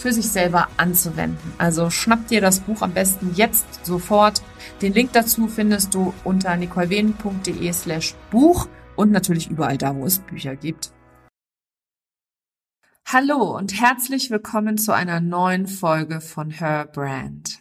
[0.00, 1.52] für sich selber anzuwenden.
[1.58, 4.42] Also schnapp dir das Buch am besten jetzt sofort.
[4.82, 10.18] Den Link dazu findest du unter nicolewenen.de slash Buch und natürlich überall da, wo es
[10.18, 10.92] Bücher gibt.
[13.06, 17.60] Hallo und herzlich willkommen zu einer neuen Folge von Her Brand.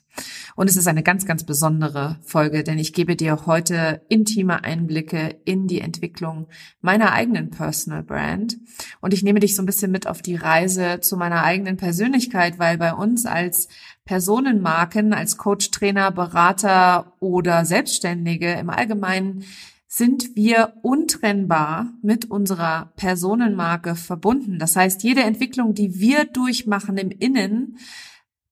[0.55, 5.39] Und es ist eine ganz, ganz besondere Folge, denn ich gebe dir heute intime Einblicke
[5.45, 6.47] in die Entwicklung
[6.81, 8.57] meiner eigenen Personal Brand.
[9.01, 12.59] Und ich nehme dich so ein bisschen mit auf die Reise zu meiner eigenen Persönlichkeit,
[12.59, 13.67] weil bei uns als
[14.05, 19.43] Personenmarken, als Coach, Trainer, Berater oder Selbstständige im Allgemeinen
[19.91, 24.59] sind wir untrennbar mit unserer Personenmarke verbunden.
[24.59, 27.77] Das heißt, jede Entwicklung, die wir durchmachen im Innen,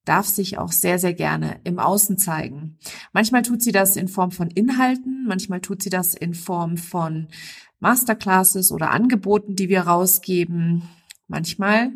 [0.07, 2.77] darf sich auch sehr, sehr gerne im Außen zeigen.
[3.13, 7.27] Manchmal tut sie das in Form von Inhalten, manchmal tut sie das in Form von
[7.79, 10.83] Masterclasses oder Angeboten, die wir rausgeben.
[11.27, 11.91] Manchmal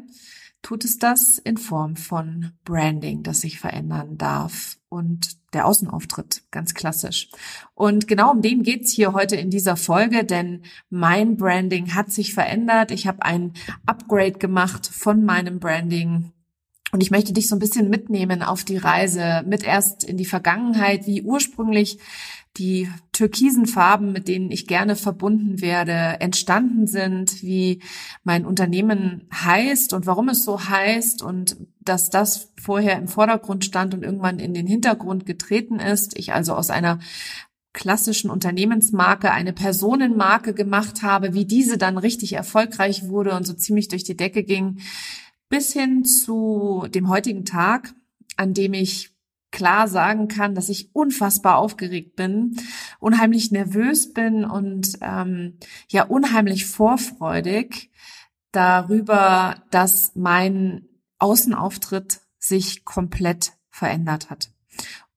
[0.61, 6.73] tut es das in Form von Branding, das sich verändern darf und der Außenauftritt, ganz
[6.73, 7.29] klassisch.
[7.73, 12.33] Und genau um den geht's hier heute in dieser Folge, denn mein Branding hat sich
[12.33, 12.91] verändert.
[12.91, 13.53] Ich habe ein
[13.85, 16.31] Upgrade gemacht von meinem Branding
[16.91, 20.25] und ich möchte dich so ein bisschen mitnehmen auf die Reise mit erst in die
[20.25, 21.99] Vergangenheit, wie ursprünglich
[22.57, 27.81] die türkisen Farben, mit denen ich gerne verbunden werde, entstanden sind, wie
[28.23, 33.93] mein Unternehmen heißt und warum es so heißt und dass das vorher im Vordergrund stand
[33.93, 36.17] und irgendwann in den Hintergrund getreten ist.
[36.19, 36.99] Ich also aus einer
[37.73, 43.87] klassischen Unternehmensmarke eine Personenmarke gemacht habe, wie diese dann richtig erfolgreich wurde und so ziemlich
[43.87, 44.79] durch die Decke ging
[45.51, 47.93] bis hin zu dem heutigen Tag,
[48.37, 49.11] an dem ich
[49.51, 52.55] klar sagen kann, dass ich unfassbar aufgeregt bin,
[52.99, 55.57] unheimlich nervös bin und ähm,
[55.89, 57.91] ja unheimlich vorfreudig
[58.53, 60.87] darüber, dass mein
[61.19, 64.51] Außenauftritt sich komplett verändert hat.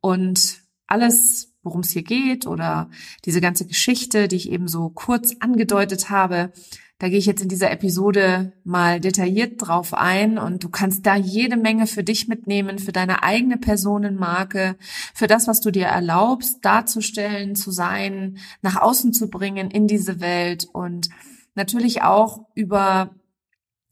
[0.00, 2.90] Und alles, worum es hier geht oder
[3.24, 6.52] diese ganze Geschichte, die ich eben so kurz angedeutet habe,
[6.98, 11.16] da gehe ich jetzt in dieser Episode mal detailliert drauf ein und du kannst da
[11.16, 14.76] jede Menge für dich mitnehmen, für deine eigene Personenmarke,
[15.12, 20.20] für das, was du dir erlaubst, darzustellen, zu sein, nach außen zu bringen in diese
[20.20, 21.08] Welt und
[21.54, 23.10] natürlich auch über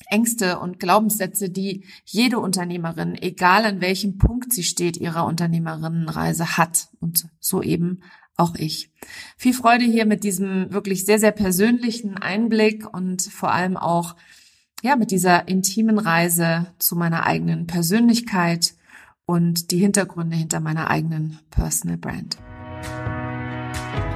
[0.09, 6.89] Ängste und Glaubenssätze, die jede Unternehmerin, egal an welchem Punkt sie steht, ihrer Unternehmerinnenreise hat.
[7.01, 8.03] Und so eben
[8.43, 8.91] auch ich.
[9.37, 14.17] Viel Freude hier mit diesem wirklich sehr, sehr persönlichen Einblick und vor allem auch
[14.83, 18.75] ja, mit dieser intimen Reise zu meiner eigenen Persönlichkeit
[19.27, 22.37] und die Hintergründe hinter meiner eigenen Personal Brand.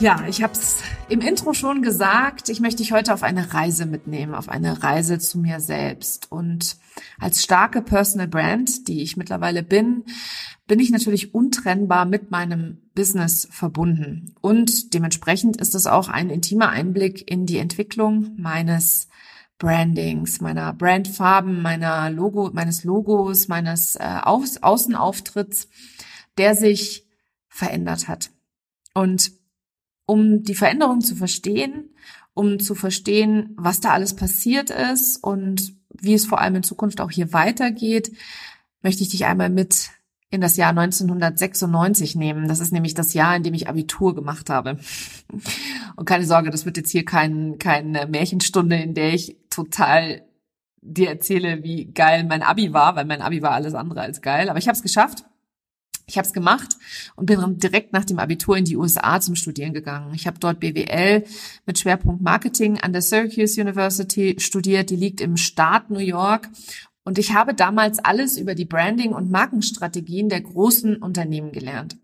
[0.00, 0.78] Ja, ich habe es
[1.10, 5.18] im Intro schon gesagt, ich möchte dich heute auf eine Reise mitnehmen, auf eine Reise
[5.18, 6.32] zu mir selbst.
[6.32, 6.78] Und
[7.18, 10.04] als starke Personal Brand, die ich mittlerweile bin,
[10.66, 14.34] bin ich natürlich untrennbar mit meinem Business verbunden.
[14.40, 19.06] Und dementsprechend ist es auch ein intimer Einblick in die Entwicklung meines
[19.58, 25.68] Brandings, meiner Brandfarben, meiner Logo, meines Logos, meines äh, Außenauftritts,
[26.38, 27.06] der sich
[27.48, 28.30] verändert hat.
[28.94, 29.39] Und
[30.10, 31.90] um die Veränderung zu verstehen,
[32.34, 37.00] um zu verstehen, was da alles passiert ist und wie es vor allem in Zukunft
[37.00, 38.10] auch hier weitergeht,
[38.82, 39.90] möchte ich dich einmal mit
[40.28, 42.48] in das Jahr 1996 nehmen.
[42.48, 44.78] Das ist nämlich das Jahr, in dem ich Abitur gemacht habe.
[45.96, 50.22] Und keine Sorge, das wird jetzt hier kein, keine Märchenstunde, in der ich total
[50.80, 54.48] dir erzähle, wie geil mein Abi war, weil mein Abi war alles andere als geil.
[54.48, 55.24] Aber ich habe es geschafft.
[56.10, 56.76] Ich habe es gemacht
[57.14, 60.12] und bin direkt nach dem Abitur in die USA zum Studieren gegangen.
[60.12, 61.24] Ich habe dort BWL
[61.66, 64.90] mit Schwerpunkt Marketing an der Syracuse University studiert.
[64.90, 66.48] Die liegt im Staat New York
[67.10, 71.98] und ich habe damals alles über die Branding- und Markenstrategien der großen Unternehmen gelernt.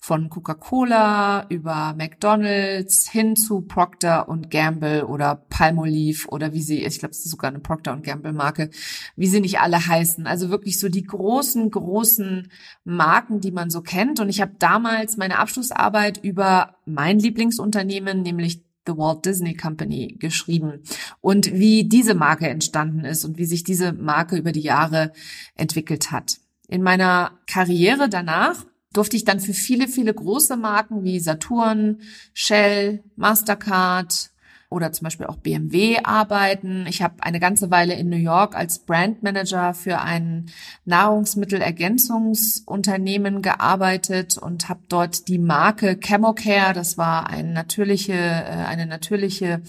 [0.00, 7.12] Von Coca-Cola über McDonald's hin zu Procter Gamble oder Palmolive oder wie sie, ich glaube,
[7.12, 8.70] es ist sogar eine Procter Gamble Marke,
[9.14, 10.26] wie sie nicht alle heißen.
[10.26, 12.50] Also wirklich so die großen, großen
[12.82, 14.18] Marken, die man so kennt.
[14.18, 20.82] Und ich habe damals meine Abschlussarbeit über mein Lieblingsunternehmen, nämlich The Walt Disney Company geschrieben
[21.20, 25.12] und wie diese Marke entstanden ist und wie sich diese Marke über die Jahre
[25.54, 26.38] entwickelt hat.
[26.68, 32.00] In meiner Karriere danach durfte ich dann für viele, viele große Marken wie Saturn,
[32.32, 34.30] Shell, Mastercard,
[34.70, 36.86] oder zum Beispiel auch BMW arbeiten.
[36.88, 40.46] Ich habe eine ganze Weile in New York als Brandmanager für ein
[40.84, 49.62] Nahrungsmittelergänzungsunternehmen gearbeitet und habe dort die Marke Chemocare, das war eine natürliche, äh, eine natürliche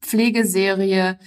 [0.00, 1.18] Pflegeserie,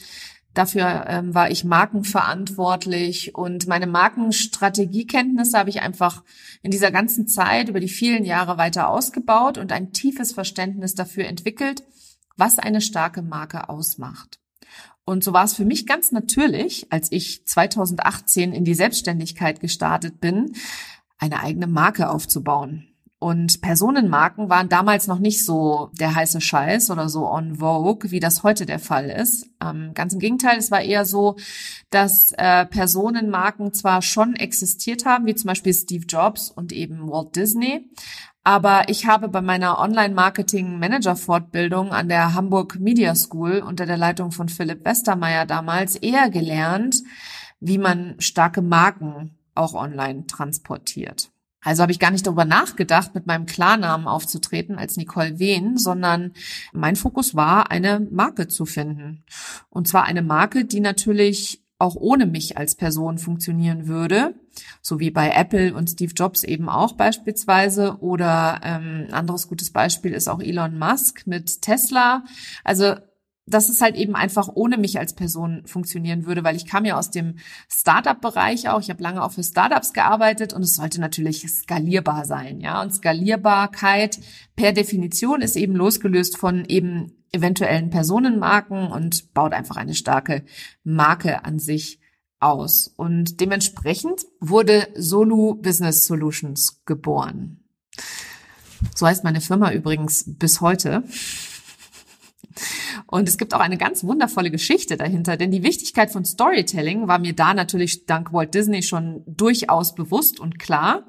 [0.57, 6.23] Dafür ähm, war ich markenverantwortlich und meine Markenstrategiekenntnisse habe ich einfach
[6.63, 11.25] in dieser ganzen Zeit über die vielen Jahre weiter ausgebaut und ein tiefes Verständnis dafür
[11.25, 11.83] entwickelt,
[12.37, 14.39] was eine starke Marke ausmacht.
[15.05, 20.19] Und so war es für mich ganz natürlich, als ich 2018 in die Selbstständigkeit gestartet
[20.19, 20.53] bin,
[21.17, 22.87] eine eigene Marke aufzubauen.
[23.19, 28.19] Und Personenmarken waren damals noch nicht so der heiße Scheiß oder so on vogue, wie
[28.19, 29.49] das heute der Fall ist.
[29.59, 31.35] Ähm, ganz im Gegenteil, es war eher so,
[31.89, 37.35] dass äh, Personenmarken zwar schon existiert haben, wie zum Beispiel Steve Jobs und eben Walt
[37.35, 37.89] Disney,
[38.47, 44.47] aber ich habe bei meiner Online-Marketing-Manager-Fortbildung an der Hamburg Media School unter der Leitung von
[44.47, 47.03] Philipp Westermeier damals eher gelernt,
[47.59, 51.29] wie man starke Marken auch online transportiert.
[51.61, 56.31] Also habe ich gar nicht darüber nachgedacht, mit meinem Klarnamen aufzutreten als Nicole Wehn, sondern
[56.71, 59.25] mein Fokus war, eine Marke zu finden.
[59.69, 64.35] Und zwar eine Marke, die natürlich auch ohne mich als Person funktionieren würde,
[64.81, 67.97] so wie bei Apple und Steve Jobs eben auch beispielsweise.
[67.99, 72.23] Oder ähm, anderes gutes Beispiel ist auch Elon Musk mit Tesla.
[72.63, 72.95] Also
[73.47, 76.97] dass es halt eben einfach ohne mich als Person funktionieren würde, weil ich kam ja
[76.97, 77.37] aus dem
[77.69, 78.81] Startup-Bereich auch.
[78.81, 82.81] Ich habe lange auch für Startups gearbeitet und es sollte natürlich skalierbar sein, ja.
[82.81, 84.19] Und Skalierbarkeit
[84.55, 90.43] per Definition ist eben losgelöst von eben eventuellen Personenmarken und baut einfach eine starke
[90.83, 91.99] Marke an sich
[92.39, 92.93] aus.
[92.95, 97.63] Und dementsprechend wurde Solu Business Solutions geboren.
[98.95, 101.03] So heißt meine Firma übrigens bis heute.
[103.05, 107.19] Und es gibt auch eine ganz wundervolle Geschichte dahinter, denn die Wichtigkeit von Storytelling war
[107.19, 111.05] mir da natürlich dank Walt Disney schon durchaus bewusst und klar.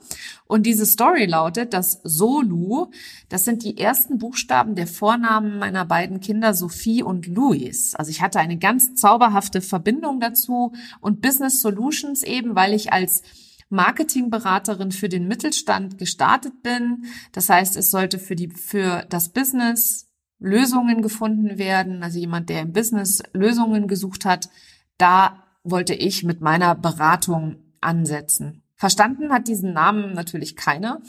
[0.47, 2.91] Und diese Story lautet, dass Solu,
[3.29, 7.95] das sind die ersten Buchstaben der Vornamen meiner beiden Kinder Sophie und Louis.
[7.95, 13.23] Also ich hatte eine ganz zauberhafte Verbindung dazu und Business Solutions eben, weil ich als
[13.71, 17.05] Marketingberaterin für den Mittelstand gestartet bin.
[17.33, 20.08] Das heißt, es sollte für die, für das Business
[20.39, 24.49] Lösungen gefunden werden, also jemand, der im Business Lösungen gesucht hat,
[24.97, 28.63] da wollte ich mit meiner Beratung ansetzen.
[28.77, 31.01] Verstanden hat diesen Namen natürlich keiner.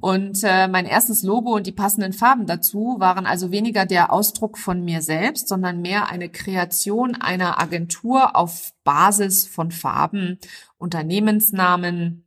[0.00, 4.58] Und äh, mein erstes Logo und die passenden Farben dazu waren also weniger der Ausdruck
[4.58, 10.38] von mir selbst, sondern mehr eine Kreation einer Agentur auf Basis von Farben,
[10.78, 12.24] Unternehmensnamen,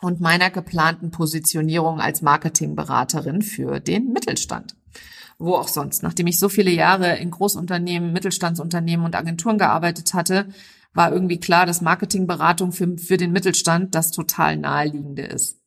[0.00, 4.74] und meiner geplanten Positionierung als Marketingberaterin für den Mittelstand.
[5.40, 6.02] Wo auch sonst.
[6.02, 10.48] Nachdem ich so viele Jahre in Großunternehmen, Mittelstandsunternehmen und Agenturen gearbeitet hatte,
[10.92, 15.58] war irgendwie klar, dass Marketingberatung für, für den Mittelstand das total naheliegende ist.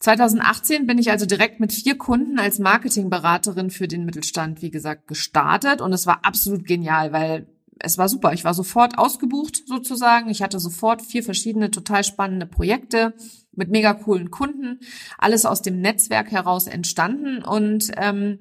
[0.00, 5.06] 2018 bin ich also direkt mit vier Kunden als Marketingberaterin für den Mittelstand, wie gesagt,
[5.06, 7.46] gestartet und es war absolut genial, weil
[7.82, 8.32] es war super.
[8.32, 10.30] Ich war sofort ausgebucht sozusagen.
[10.30, 13.14] Ich hatte sofort vier verschiedene total spannende Projekte
[13.52, 14.80] mit mega coolen Kunden.
[15.18, 18.38] Alles aus dem Netzwerk heraus entstanden und ähm,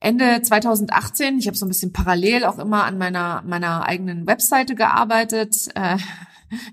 [0.00, 4.74] Ende 2018, ich habe so ein bisschen parallel auch immer an meiner meiner eigenen Webseite
[4.74, 5.68] gearbeitet.
[5.76, 5.98] Äh,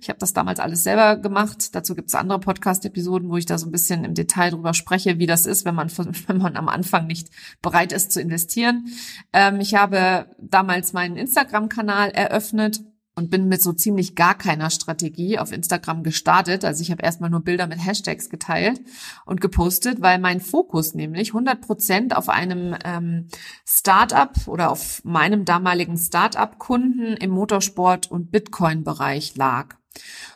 [0.02, 1.76] ich habe das damals alles selber gemacht.
[1.76, 5.20] Dazu gibt es andere Podcast-Episoden, wo ich da so ein bisschen im Detail drüber spreche,
[5.20, 5.92] wie das ist, wenn man,
[6.28, 7.30] wenn man am Anfang nicht
[7.62, 8.88] bereit ist zu investieren.
[9.34, 12.82] Ähm, ich habe damals meinen Instagram-Kanal eröffnet
[13.20, 16.64] und bin mit so ziemlich gar keiner Strategie auf Instagram gestartet.
[16.64, 18.80] Also ich habe erstmal nur Bilder mit Hashtags geteilt
[19.26, 23.28] und gepostet, weil mein Fokus nämlich 100 Prozent auf einem ähm,
[23.66, 29.76] Startup oder auf meinem damaligen Startup-Kunden im Motorsport- und Bitcoin-Bereich lag.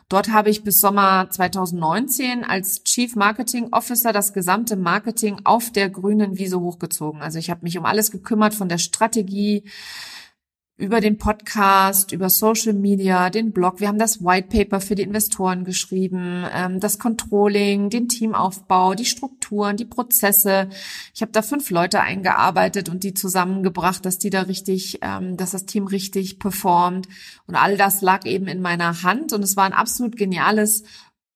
[0.10, 5.90] Dort habe ich bis Sommer 2019 als Chief Marketing Officer das gesamte Marketing auf der
[5.90, 7.22] grünen Wiese hochgezogen.
[7.22, 9.64] Also ich habe mich um alles gekümmert von der Strategie,
[10.84, 13.80] über den Podcast, über Social Media, den Blog.
[13.80, 19.06] Wir haben das White Paper für die Investoren geschrieben, ähm, das Controlling, den Teamaufbau, die
[19.06, 20.68] Strukturen, die Prozesse.
[21.16, 25.52] Ich habe da fünf Leute eingearbeitet und die zusammengebracht, dass die da richtig, ähm, dass
[25.52, 27.08] das Team richtig performt.
[27.48, 30.84] Und all das lag eben in meiner Hand und es war ein absolut geniales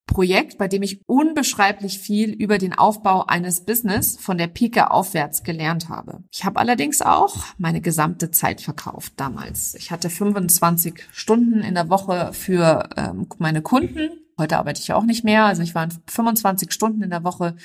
[0.08, 5.44] Projekt, bei dem ich unbeschreiblich viel über den Aufbau eines Business von der Pike aufwärts
[5.44, 6.24] gelernt habe.
[6.32, 9.76] Ich habe allerdings auch meine gesamte Zeit verkauft damals.
[9.76, 14.96] Ich hatte 25 Stunden in der Woche für ähm, meine Kunden Heute arbeite ich ja
[14.96, 15.46] auch nicht mehr.
[15.46, 17.56] Also ich war 25 Stunden in der Woche,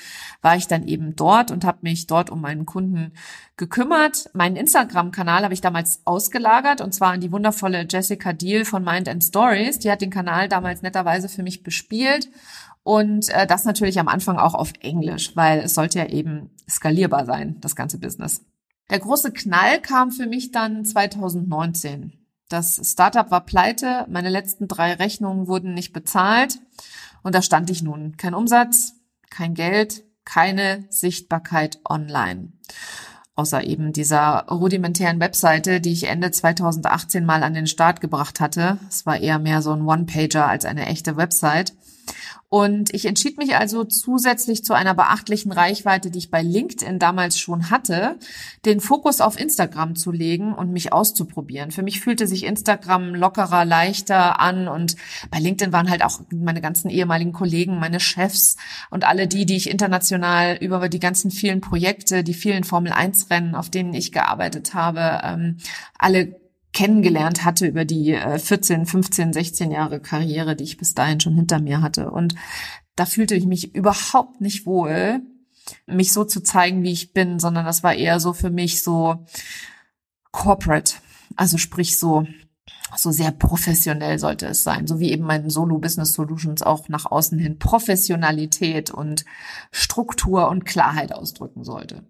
[0.41, 3.11] war ich dann eben dort und habe mich dort um meinen Kunden
[3.57, 4.31] gekümmert.
[4.33, 9.07] Meinen Instagram-Kanal habe ich damals ausgelagert und zwar an die wundervolle Jessica Deal von Mind
[9.07, 9.77] and Stories.
[9.79, 12.29] Die hat den Kanal damals netterweise für mich bespielt.
[12.81, 17.25] Und äh, das natürlich am Anfang auch auf Englisch, weil es sollte ja eben skalierbar
[17.25, 18.41] sein, das ganze Business.
[18.89, 22.22] Der große Knall kam für mich dann 2019.
[22.53, 26.59] Das Startup war pleite, meine letzten drei Rechnungen wurden nicht bezahlt
[27.23, 28.15] und da stand ich nun.
[28.15, 28.93] Kein Umsatz,
[29.31, 32.49] kein Geld, keine Sichtbarkeit online.
[33.33, 38.77] Außer eben dieser rudimentären Webseite, die ich Ende 2018 mal an den Start gebracht hatte.
[38.87, 41.73] Es war eher mehr so ein One-Pager als eine echte Website.
[42.49, 47.39] Und ich entschied mich also zusätzlich zu einer beachtlichen Reichweite, die ich bei LinkedIn damals
[47.39, 48.19] schon hatte,
[48.65, 51.71] den Fokus auf Instagram zu legen und mich auszuprobieren.
[51.71, 54.95] Für mich fühlte sich Instagram lockerer, leichter an und
[55.31, 58.55] bei LinkedIn waren halt auch meine ganzen ehemaligen Kollegen, meine Chefs
[58.91, 63.71] und alle die, die ich international über die ganzen vielen Projekte, die vielen Formel-1-Rennen, auf
[63.71, 65.57] denen ich gearbeitet habe, ähm,
[65.97, 66.42] alle
[66.73, 71.59] kennengelernt hatte über die 14, 15, 16 Jahre Karriere, die ich bis dahin schon hinter
[71.59, 72.11] mir hatte.
[72.11, 72.35] Und
[72.95, 75.21] da fühlte ich mich überhaupt nicht wohl,
[75.85, 79.25] mich so zu zeigen, wie ich bin, sondern das war eher so für mich so
[80.31, 80.95] corporate.
[81.35, 82.25] Also sprich so
[82.95, 87.05] so sehr professionell sollte es sein, so wie eben mein Solo Business Solutions auch nach
[87.05, 89.25] außen hin Professionalität und
[89.71, 92.03] Struktur und Klarheit ausdrücken sollte.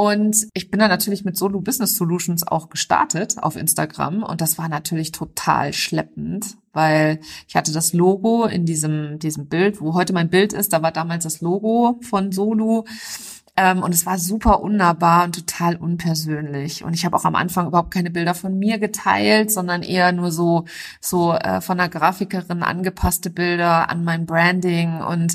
[0.00, 4.56] Und ich bin dann natürlich mit Solo Business Solutions auch gestartet auf Instagram und das
[4.56, 10.12] war natürlich total schleppend, weil ich hatte das Logo in diesem, diesem Bild, wo heute
[10.12, 12.84] mein Bild ist, da war damals das Logo von Solo
[13.56, 16.84] ähm, und es war super unnahbar und total unpersönlich.
[16.84, 20.30] Und ich habe auch am Anfang überhaupt keine Bilder von mir geteilt, sondern eher nur
[20.30, 20.66] so,
[21.00, 25.00] so äh, von einer Grafikerin angepasste Bilder an mein Branding.
[25.00, 25.34] Und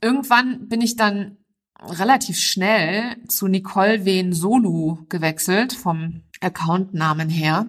[0.00, 1.38] irgendwann bin ich dann
[1.82, 7.66] relativ schnell zu Nicole Wen Solu gewechselt vom Accountnamen her.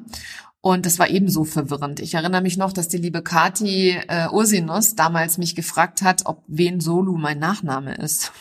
[0.62, 2.00] Und das war ebenso verwirrend.
[2.00, 6.44] Ich erinnere mich noch, dass die liebe Kati äh, Ursinus damals mich gefragt hat, ob
[6.48, 8.32] Wen Solu mein Nachname ist.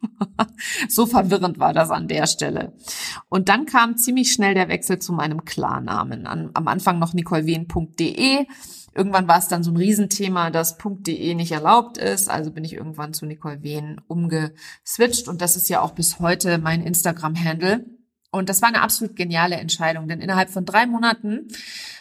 [0.88, 2.72] so verwirrend war das an der Stelle.
[3.28, 6.26] Und dann kam ziemlich schnell der Wechsel zu meinem Klarnamen.
[6.26, 8.46] An, am Anfang noch nicolewen.de.
[8.96, 12.30] Irgendwann war es dann so ein Riesenthema, dass .de nicht erlaubt ist.
[12.30, 15.28] Also bin ich irgendwann zu Nicole Wen umgeswitcht.
[15.28, 17.84] Und das ist ja auch bis heute mein Instagram-Handle.
[18.30, 21.48] Und das war eine absolut geniale Entscheidung, denn innerhalb von drei Monaten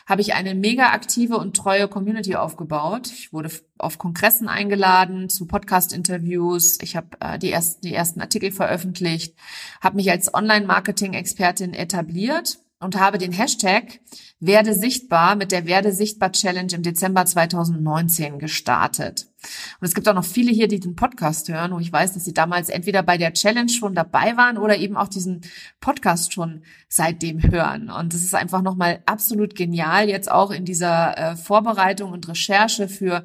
[0.05, 3.07] habe ich eine mega aktive und treue Community aufgebaut.
[3.07, 6.79] Ich wurde auf Kongressen eingeladen, zu Podcast-Interviews.
[6.81, 9.35] Ich habe äh, die, ersten, die ersten Artikel veröffentlicht,
[9.81, 13.99] habe mich als Online-Marketing-Expertin etabliert und habe den Hashtag
[14.39, 19.27] Werde sichtbar mit der Werde sichtbar Challenge im Dezember 2019 gestartet.
[19.79, 22.25] Und es gibt auch noch viele hier, die den Podcast hören, wo ich weiß, dass
[22.25, 25.41] sie damals entweder bei der Challenge schon dabei waren oder eben auch diesen
[25.79, 27.89] Podcast schon seitdem hören.
[27.89, 32.87] Und das ist einfach nochmal absolut genial, jetzt auch in dieser äh, Vorbereitung und Recherche
[32.87, 33.23] für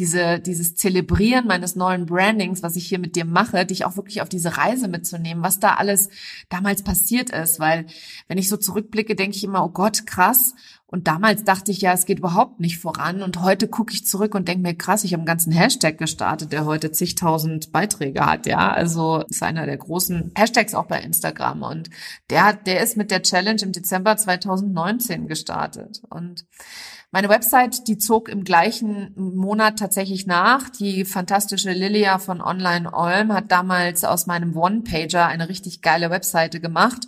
[0.00, 4.22] diese, dieses Zelebrieren meines neuen Brandings, was ich hier mit dir mache, dich auch wirklich
[4.22, 6.08] auf diese Reise mitzunehmen, was da alles
[6.48, 7.60] damals passiert ist.
[7.60, 7.84] Weil
[8.26, 10.54] wenn ich so zurückblicke, denke ich immer, oh Gott, krass.
[10.90, 13.22] Und damals dachte ich ja, es geht überhaupt nicht voran.
[13.22, 16.50] Und heute gucke ich zurück und denke mir, krass, ich habe einen ganzen Hashtag gestartet,
[16.50, 18.46] der heute zigtausend Beiträge hat.
[18.46, 21.62] Ja, also ist einer der großen Hashtags auch bei Instagram.
[21.62, 21.90] Und
[22.28, 26.02] der hat, der ist mit der Challenge im Dezember 2019 gestartet.
[26.10, 26.44] Und
[27.12, 30.70] meine Website, die zog im gleichen Monat tatsächlich nach.
[30.70, 36.58] Die fantastische Lilia von Online Olm hat damals aus meinem One-Pager eine richtig geile Webseite
[36.58, 37.06] gemacht.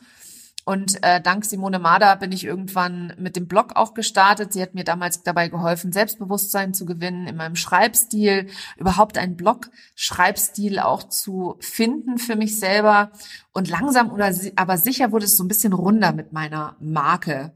[0.64, 4.52] Und äh, dank Simone Mader bin ich irgendwann mit dem Blog auch gestartet.
[4.52, 8.46] Sie hat mir damals dabei geholfen, Selbstbewusstsein zu gewinnen in meinem Schreibstil,
[8.76, 13.10] überhaupt einen Blog-Schreibstil auch zu finden für mich selber.
[13.52, 17.52] Und langsam oder aber sicher wurde es so ein bisschen runder mit meiner Marke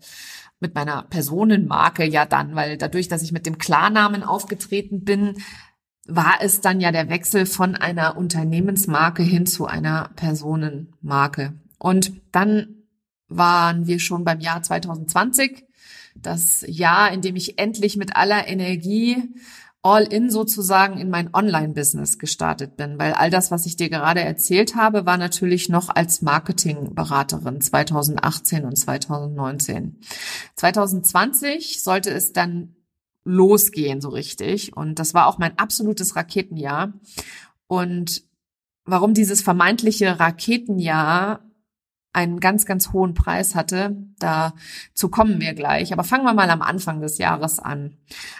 [0.59, 5.37] mit meiner Personenmarke ja dann, weil dadurch, dass ich mit dem Klarnamen aufgetreten bin,
[6.09, 11.55] war es dann ja der Wechsel von einer Unternehmensmarke hin zu einer Personenmarke.
[11.79, 12.76] Und dann
[13.29, 15.65] waren wir schon beim Jahr 2020,
[16.15, 19.23] das Jahr, in dem ich endlich mit aller Energie
[19.83, 24.21] all in sozusagen in mein Online-Business gestartet bin, weil all das, was ich dir gerade
[24.21, 30.01] erzählt habe, war natürlich noch als Marketingberaterin 2018 und 2019.
[30.57, 32.75] 2020 sollte es dann
[33.23, 34.77] losgehen so richtig.
[34.77, 36.93] Und das war auch mein absolutes Raketenjahr.
[37.69, 38.25] Und
[38.85, 41.46] warum dieses vermeintliche Raketenjahr
[42.17, 43.95] einen ganz, ganz hohen Preis hatte.
[44.19, 45.93] Dazu kommen wir gleich.
[45.93, 47.93] Aber fangen wir mal am Anfang des Jahres an.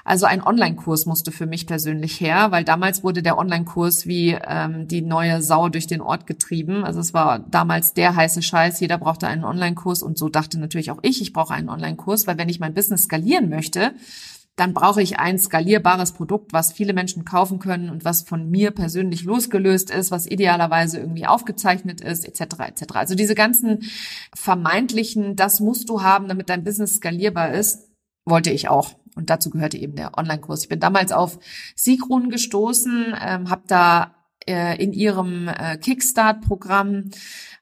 [0.03, 4.89] Also ein Online-Kurs musste für mich persönlich her, weil damals wurde der Online-Kurs wie ähm,
[4.89, 6.85] die neue Sau durch den Ort getrieben.
[6.85, 8.81] Also es war damals der heiße Scheiß.
[8.81, 12.39] Jeder brauchte einen Online-Kurs und so dachte natürlich auch ich, ich brauche einen Online-Kurs, weil
[12.39, 13.93] wenn ich mein Business skalieren möchte,
[14.57, 18.71] dann brauche ich ein skalierbares Produkt, was viele Menschen kaufen können und was von mir
[18.71, 22.61] persönlich losgelöst ist, was idealerweise irgendwie aufgezeichnet ist, etc.
[22.61, 22.83] etc.
[22.95, 23.81] Also diese ganzen
[24.35, 27.91] vermeintlichen, das musst du haben, damit dein Business skalierbar ist,
[28.25, 28.95] wollte ich auch.
[29.15, 30.63] Und dazu gehörte eben der Online-Kurs.
[30.63, 31.39] Ich bin damals auf
[31.75, 34.15] Sigrun gestoßen, ähm, habe da
[34.47, 37.11] äh, in ihrem äh, Kickstart-Programm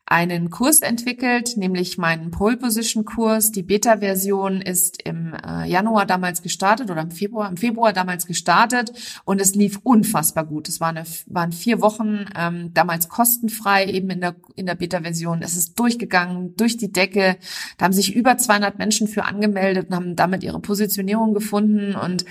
[0.07, 3.53] einen Kurs entwickelt, nämlich meinen Pole Position Kurs.
[3.53, 8.93] Die Beta-Version ist im äh, Januar damals gestartet oder im Februar, im Februar damals gestartet
[9.25, 10.69] und es lief unfassbar gut.
[10.69, 15.41] Es waren, eine, waren vier Wochen ähm, damals kostenfrei eben in der, in der Beta-Version.
[15.41, 17.37] Es ist durchgegangen, durch die Decke.
[17.79, 22.27] Da haben sich über 200 Menschen für angemeldet und haben damit ihre Positionierung gefunden und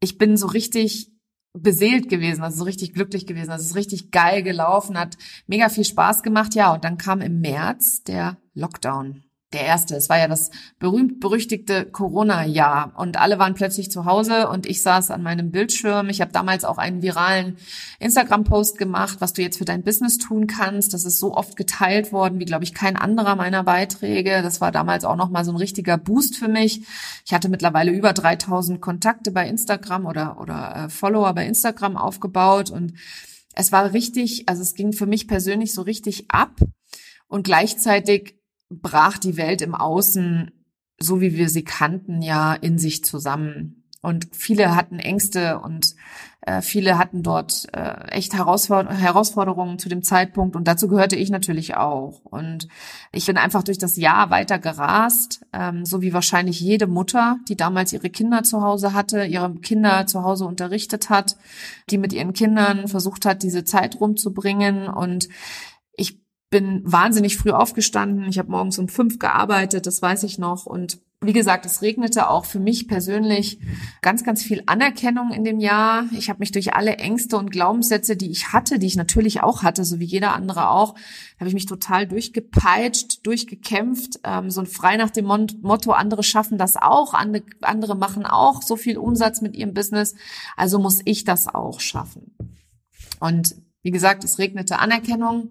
[0.00, 1.10] ich bin so richtig
[1.52, 5.68] beseelt gewesen, also so richtig glücklich gewesen, also es ist richtig geil gelaufen, hat mega
[5.68, 9.24] viel Spaß gemacht, ja, und dann kam im März der Lockdown.
[9.52, 9.96] Der erste.
[9.96, 15.10] Es war ja das berühmt-berüchtigte Corona-Jahr und alle waren plötzlich zu Hause und ich saß
[15.10, 16.10] an meinem Bildschirm.
[16.10, 17.56] Ich habe damals auch einen viralen
[17.98, 20.92] Instagram-Post gemacht, was du jetzt für dein Business tun kannst.
[20.92, 24.42] Das ist so oft geteilt worden, wie glaube ich kein anderer meiner Beiträge.
[24.42, 26.82] Das war damals auch noch mal so ein richtiger Boost für mich.
[27.24, 32.70] Ich hatte mittlerweile über 3000 Kontakte bei Instagram oder oder äh, Follower bei Instagram aufgebaut
[32.70, 32.92] und
[33.54, 36.60] es war richtig, also es ging für mich persönlich so richtig ab
[37.26, 38.37] und gleichzeitig
[38.70, 40.50] brach die Welt im Außen,
[40.98, 43.84] so wie wir sie kannten, ja in sich zusammen.
[44.00, 45.96] Und viele hatten Ängste und
[46.42, 51.30] äh, viele hatten dort äh, echt Herausfor Herausforderungen zu dem Zeitpunkt und dazu gehörte ich
[51.30, 52.20] natürlich auch.
[52.24, 52.68] Und
[53.10, 57.56] ich bin einfach durch das Jahr weiter gerast, ähm, so wie wahrscheinlich jede Mutter, die
[57.56, 61.36] damals ihre Kinder zu Hause hatte, ihre Kinder zu Hause unterrichtet hat,
[61.90, 64.86] die mit ihren Kindern versucht hat, diese Zeit rumzubringen.
[64.86, 65.28] Und
[66.50, 68.28] bin wahnsinnig früh aufgestanden.
[68.28, 70.66] Ich habe morgens um fünf gearbeitet, das weiß ich noch.
[70.66, 73.58] Und wie gesagt, es regnete auch für mich persönlich
[74.02, 76.04] ganz, ganz viel Anerkennung in dem Jahr.
[76.12, 79.64] Ich habe mich durch alle Ängste und Glaubenssätze, die ich hatte, die ich natürlich auch
[79.64, 80.94] hatte, so wie jeder andere auch,
[81.40, 86.56] habe ich mich total durchgepeitscht, durchgekämpft, ähm, so ein frei nach dem Motto, andere schaffen
[86.56, 90.14] das auch, andere machen auch so viel Umsatz mit ihrem Business,
[90.56, 92.32] also muss ich das auch schaffen.
[93.18, 95.50] Und wie gesagt, es regnete Anerkennung,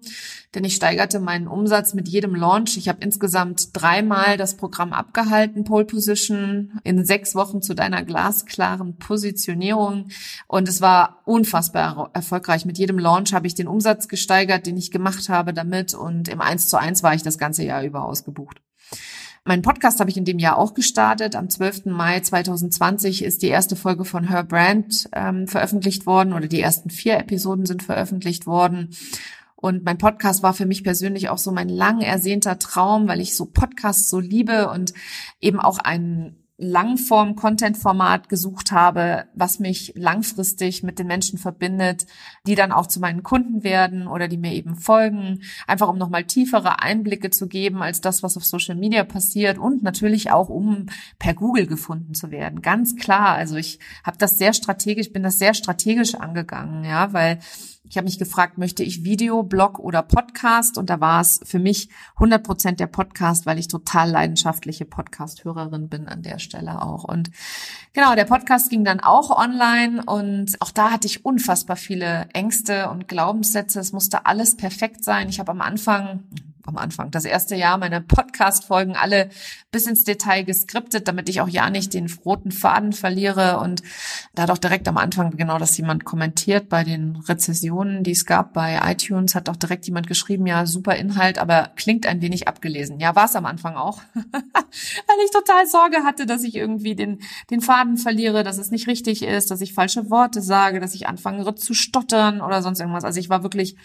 [0.54, 2.76] denn ich steigerte meinen Umsatz mit jedem Launch.
[2.76, 8.96] Ich habe insgesamt dreimal das Programm abgehalten, Pole Position, in sechs Wochen zu deiner glasklaren
[8.98, 10.08] Positionierung.
[10.46, 12.64] Und es war unfassbar erfolgreich.
[12.64, 15.94] Mit jedem Launch habe ich den Umsatz gesteigert, den ich gemacht habe damit.
[15.94, 18.60] Und im 1 zu 1 war ich das ganze Jahr über ausgebucht.
[19.48, 21.34] Mein Podcast habe ich in dem Jahr auch gestartet.
[21.34, 21.86] Am 12.
[21.86, 26.90] Mai 2020 ist die erste Folge von Her Brand ähm, veröffentlicht worden oder die ersten
[26.90, 28.90] vier Episoden sind veröffentlicht worden.
[29.56, 33.34] Und mein Podcast war für mich persönlich auch so mein lang ersehnter Traum, weil ich
[33.34, 34.92] so Podcasts so liebe und
[35.40, 42.06] eben auch einen Langform-Content-Format gesucht habe, was mich langfristig mit den Menschen verbindet,
[42.46, 46.24] die dann auch zu meinen Kunden werden oder die mir eben folgen, einfach um nochmal
[46.24, 50.86] tiefere Einblicke zu geben als das, was auf Social Media passiert und natürlich auch, um
[51.20, 52.60] per Google gefunden zu werden.
[52.60, 53.36] Ganz klar.
[53.36, 57.38] Also ich habe das sehr strategisch, bin das sehr strategisch angegangen, ja, weil
[57.88, 60.76] ich habe mich gefragt, möchte ich Video, Blog oder Podcast?
[60.78, 65.88] Und da war es für mich 100 Prozent der Podcast, weil ich total leidenschaftliche Podcast-Hörerin
[65.88, 67.04] bin an der Stelle auch.
[67.04, 67.30] Und
[67.92, 72.90] genau, der Podcast ging dann auch online und auch da hatte ich unfassbar viele Ängste
[72.90, 73.80] und Glaubenssätze.
[73.80, 75.28] Es musste alles perfekt sein.
[75.28, 76.24] Ich habe am Anfang
[76.68, 79.30] am Anfang, das erste Jahr meine Podcast-Folgen alle
[79.70, 83.58] bis ins Detail geskriptet, damit ich auch ja nicht den roten Faden verliere.
[83.58, 83.82] Und
[84.34, 88.24] da hat auch direkt am Anfang genau das jemand kommentiert bei den Rezessionen, die es
[88.24, 92.46] gab bei iTunes, hat auch direkt jemand geschrieben, ja, super Inhalt, aber klingt ein wenig
[92.46, 93.00] abgelesen.
[93.00, 97.20] Ja, war es am Anfang auch, weil ich total Sorge hatte, dass ich irgendwie den,
[97.50, 101.08] den Faden verliere, dass es nicht richtig ist, dass ich falsche Worte sage, dass ich
[101.08, 103.04] anfange zu stottern oder sonst irgendwas.
[103.04, 103.76] Also ich war wirklich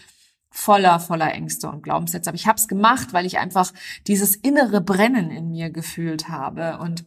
[0.56, 2.30] voller, voller Ängste und Glaubenssätze.
[2.30, 3.74] Aber ich habe es gemacht, weil ich einfach
[4.06, 7.06] dieses innere Brennen in mir gefühlt habe und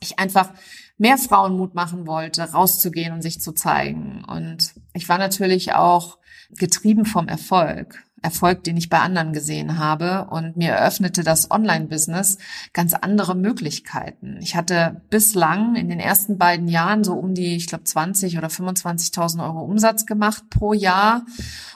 [0.00, 0.52] ich einfach
[0.96, 4.24] mehr Frauen Mut machen wollte, rauszugehen und sich zu zeigen.
[4.24, 6.18] Und ich war natürlich auch
[6.50, 8.04] getrieben vom Erfolg.
[8.22, 10.26] Erfolg, den ich bei anderen gesehen habe.
[10.30, 12.38] Und mir eröffnete das Online-Business
[12.72, 14.38] ganz andere Möglichkeiten.
[14.40, 18.48] Ich hatte bislang in den ersten beiden Jahren so um die, ich glaube, 20 oder
[18.48, 21.24] 25.000 Euro Umsatz gemacht pro Jahr.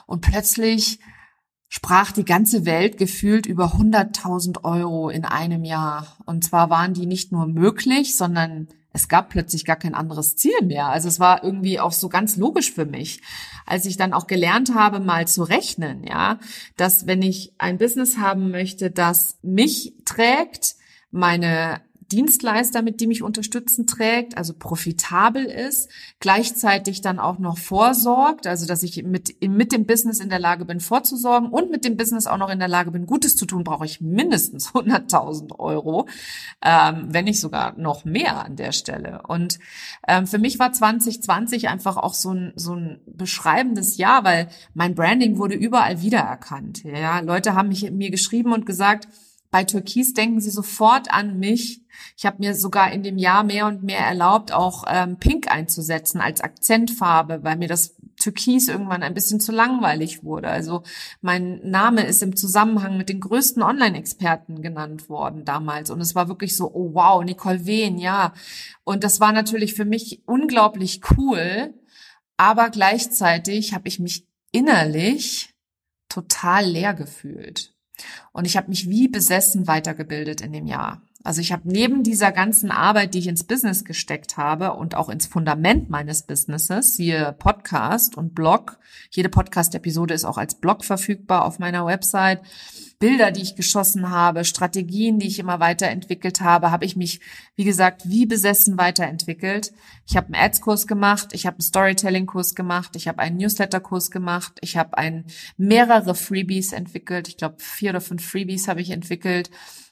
[0.05, 0.99] Und plötzlich
[1.67, 6.17] sprach die ganze Welt gefühlt über 100.000 Euro in einem Jahr.
[6.25, 10.55] Und zwar waren die nicht nur möglich, sondern es gab plötzlich gar kein anderes Ziel
[10.63, 10.87] mehr.
[10.87, 13.21] Also es war irgendwie auch so ganz logisch für mich,
[13.65, 16.39] als ich dann auch gelernt habe, mal zu rechnen, ja,
[16.77, 20.75] dass wenn ich ein Business haben möchte, das mich trägt,
[21.11, 21.81] meine
[22.15, 25.89] Dienstleister, mit dem ich unterstützen trägt, also profitabel ist,
[26.21, 30.63] gleichzeitig dann auch noch vorsorgt, also dass ich mit, mit dem Business in der Lage
[30.63, 33.65] bin, vorzusorgen und mit dem Business auch noch in der Lage bin, Gutes zu tun,
[33.65, 36.07] brauche ich mindestens 100.000 Euro,
[36.61, 39.23] ähm, wenn nicht sogar noch mehr an der Stelle.
[39.27, 39.59] Und
[40.07, 44.95] ähm, für mich war 2020 einfach auch so ein, so ein beschreibendes Jahr, weil mein
[44.95, 46.85] Branding wurde überall wiedererkannt.
[46.85, 49.09] Ja, Leute haben mich, mir geschrieben und gesagt,
[49.55, 51.79] bei Türkis denken sie sofort an mich.
[52.17, 56.19] Ich habe mir sogar in dem Jahr mehr und mehr erlaubt, auch ähm, Pink einzusetzen
[56.19, 60.49] als Akzentfarbe, weil mir das Türkis irgendwann ein bisschen zu langweilig wurde.
[60.49, 60.83] Also
[61.21, 65.89] mein Name ist im Zusammenhang mit den größten Online-Experten genannt worden damals.
[65.89, 68.33] Und es war wirklich so, oh wow, Nicole Wehn, ja.
[68.83, 71.73] Und das war natürlich für mich unglaublich cool.
[72.35, 75.53] Aber gleichzeitig habe ich mich innerlich
[76.09, 77.74] total leer gefühlt.
[78.31, 81.01] Und ich habe mich wie besessen weitergebildet in dem Jahr.
[81.25, 85.09] Also ich habe neben dieser ganzen Arbeit, die ich ins Business gesteckt habe und auch
[85.09, 88.77] ins Fundament meines Businesses, siehe Podcast und Blog,
[89.09, 92.41] jede Podcast-Episode ist auch als Blog verfügbar auf meiner Website,
[92.99, 97.19] Bilder, die ich geschossen habe, Strategien, die ich immer weiterentwickelt habe, habe ich mich,
[97.55, 99.73] wie gesagt, wie besessen weiterentwickelt.
[100.07, 104.53] Ich habe einen Ads-Kurs gemacht, ich habe einen Storytelling-Kurs gemacht, ich habe einen Newsletter-Kurs gemacht,
[104.61, 105.25] ich habe ein,
[105.57, 107.27] mehrere Freebies entwickelt.
[107.27, 109.49] Ich glaube, vier oder fünf Freebies habe ich entwickelt.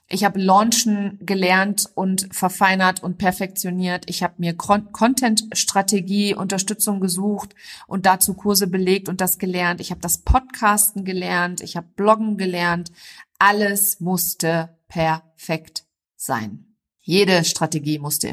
[0.08, 4.04] Ich habe Launchen gelernt und verfeinert und perfektioniert.
[4.08, 7.54] Ich habe mir Content-Strategie, Unterstützung gesucht
[7.86, 9.80] und dazu Kurse belegt und das gelernt.
[9.80, 11.62] Ich habe das Podcasten gelernt.
[11.62, 12.92] Ich habe Bloggen gelernt.
[13.38, 15.86] Alles musste perfekt
[16.16, 16.76] sein.
[17.00, 18.28] Jede Strategie musste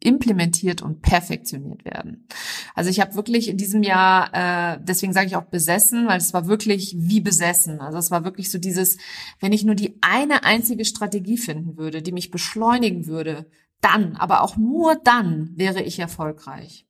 [0.00, 2.26] implementiert und perfektioniert werden.
[2.74, 6.32] Also ich habe wirklich in diesem Jahr, äh, deswegen sage ich auch besessen, weil es
[6.32, 7.80] war wirklich wie besessen.
[7.80, 8.98] Also es war wirklich so dieses,
[9.40, 14.42] wenn ich nur die eine einzige Strategie finden würde, die mich beschleunigen würde, dann, aber
[14.42, 16.86] auch nur dann wäre ich erfolgreich.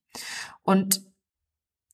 [0.63, 1.03] Und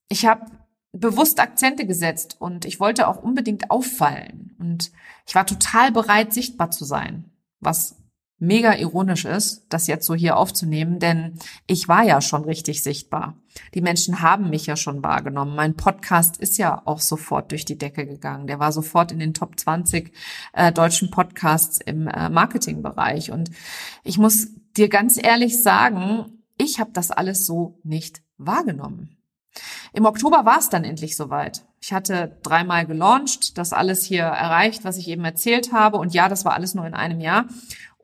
[0.09, 0.47] ich habe
[0.93, 4.57] bewusst Akzente gesetzt und ich wollte auch unbedingt auffallen.
[4.59, 4.93] Und
[5.27, 7.97] ich war total bereit, sichtbar zu sein, was
[8.39, 13.37] mega ironisch ist, das jetzt so hier aufzunehmen, denn ich war ja schon richtig sichtbar.
[13.75, 15.55] Die Menschen haben mich ja schon wahrgenommen.
[15.55, 18.47] Mein Podcast ist ja auch sofort durch die Decke gegangen.
[18.47, 20.13] Der war sofort in den Top 20
[20.53, 23.31] äh, deutschen Podcasts im äh, Marketingbereich.
[23.31, 23.51] Und
[24.03, 29.17] ich muss dir ganz ehrlich sagen, ich habe das alles so nicht wahrgenommen.
[29.93, 31.65] Im Oktober war es dann endlich soweit.
[31.81, 35.99] Ich hatte dreimal gelauncht, das alles hier erreicht, was ich eben erzählt habe.
[35.99, 37.47] Und ja, das war alles nur in einem Jahr.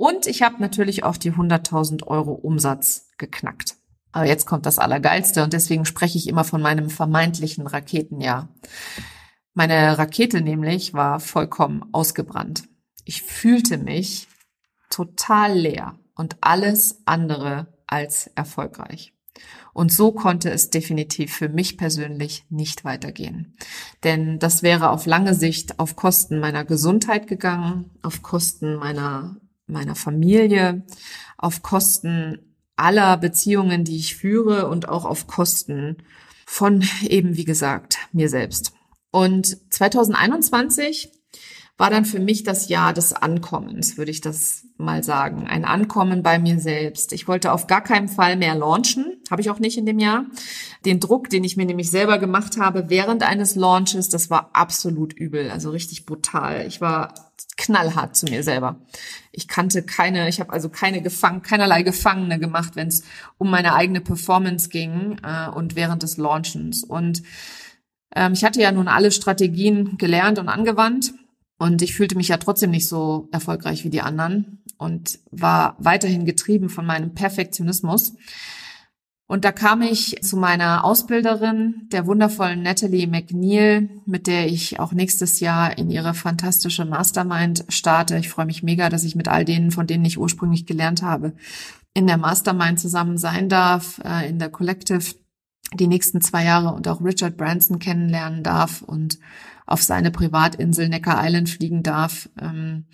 [0.00, 3.76] Und ich habe natürlich auch die 100.000 Euro Umsatz geknackt.
[4.12, 8.48] Aber jetzt kommt das Allergeilste und deswegen spreche ich immer von meinem vermeintlichen Raketenjahr.
[9.52, 12.66] Meine Rakete nämlich war vollkommen ausgebrannt.
[13.04, 14.26] Ich fühlte mich
[14.88, 19.12] total leer und alles andere als erfolgreich.
[19.74, 23.54] Und so konnte es definitiv für mich persönlich nicht weitergehen.
[24.02, 29.36] Denn das wäre auf lange Sicht auf Kosten meiner Gesundheit gegangen, auf Kosten meiner
[29.70, 30.84] meiner Familie,
[31.38, 35.98] auf Kosten aller Beziehungen, die ich führe und auch auf Kosten
[36.46, 38.72] von eben, wie gesagt, mir selbst.
[39.10, 41.12] Und 2021
[41.80, 45.46] war dann für mich das Jahr des Ankommens, würde ich das mal sagen.
[45.46, 47.14] Ein Ankommen bei mir selbst.
[47.14, 50.26] Ich wollte auf gar keinen Fall mehr launchen, habe ich auch nicht in dem Jahr.
[50.84, 55.14] Den Druck, den ich mir nämlich selber gemacht habe während eines Launches, das war absolut
[55.14, 56.66] übel, also richtig brutal.
[56.66, 58.80] Ich war knallhart zu mir selber.
[59.32, 63.04] Ich kannte keine, ich habe also keine Gefang keinerlei Gefangene gemacht, wenn es
[63.38, 66.84] um meine eigene Performance ging äh, und während des Launchens.
[66.84, 67.22] Und
[68.14, 71.12] ähm, ich hatte ja nun alle Strategien gelernt und angewandt
[71.58, 76.24] und ich fühlte mich ja trotzdem nicht so erfolgreich wie die anderen und war weiterhin
[76.24, 78.14] getrieben von meinem Perfektionismus.
[79.30, 84.90] Und da kam ich zu meiner Ausbilderin, der wundervollen Natalie McNeil, mit der ich auch
[84.90, 88.18] nächstes Jahr in ihre fantastische Mastermind starte.
[88.18, 91.34] Ich freue mich mega, dass ich mit all denen, von denen ich ursprünglich gelernt habe,
[91.94, 95.14] in der Mastermind zusammen sein darf, äh, in der Collective
[95.74, 99.20] die nächsten zwei Jahre und auch Richard Branson kennenlernen darf und
[99.64, 102.28] auf seine Privatinsel Necker Island fliegen darf.
[102.36, 102.86] Ähm,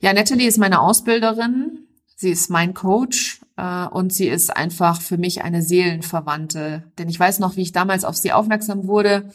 [0.00, 1.80] ja, Natalie ist meine Ausbilderin.
[2.16, 6.84] Sie ist mein Coach und sie ist einfach für mich eine Seelenverwandte.
[6.98, 9.30] Denn ich weiß noch, wie ich damals auf sie aufmerksam wurde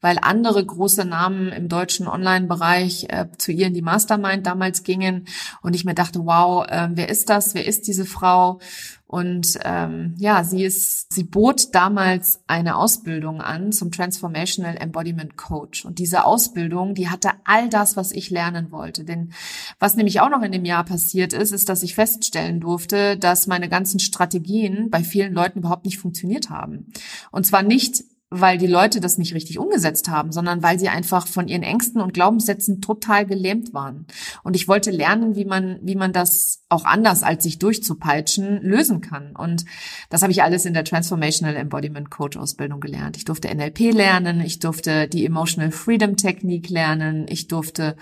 [0.00, 5.26] weil andere große Namen im deutschen Online-Bereich äh, zu ihr in die Mastermind damals gingen
[5.62, 7.54] und ich mir dachte, wow, äh, wer ist das?
[7.54, 8.60] Wer ist diese Frau?
[9.08, 15.86] Und ähm, ja, sie ist, sie bot damals eine Ausbildung an zum Transformational Embodiment Coach.
[15.86, 19.04] Und diese Ausbildung, die hatte all das, was ich lernen wollte.
[19.04, 19.32] Denn
[19.78, 23.46] was nämlich auch noch in dem Jahr passiert ist, ist, dass ich feststellen durfte, dass
[23.46, 26.92] meine ganzen Strategien bei vielen Leuten überhaupt nicht funktioniert haben.
[27.30, 31.26] Und zwar nicht weil die Leute das nicht richtig umgesetzt haben, sondern weil sie einfach
[31.26, 34.06] von ihren Ängsten und Glaubenssätzen total gelähmt waren.
[34.42, 39.00] Und ich wollte lernen, wie man, wie man das auch anders als sich durchzupeitschen lösen
[39.00, 39.34] kann.
[39.34, 39.64] Und
[40.10, 43.16] das habe ich alles in der Transformational Embodiment Coach Ausbildung gelernt.
[43.16, 47.96] Ich durfte NLP lernen, ich durfte die Emotional Freedom Technik lernen, ich durfte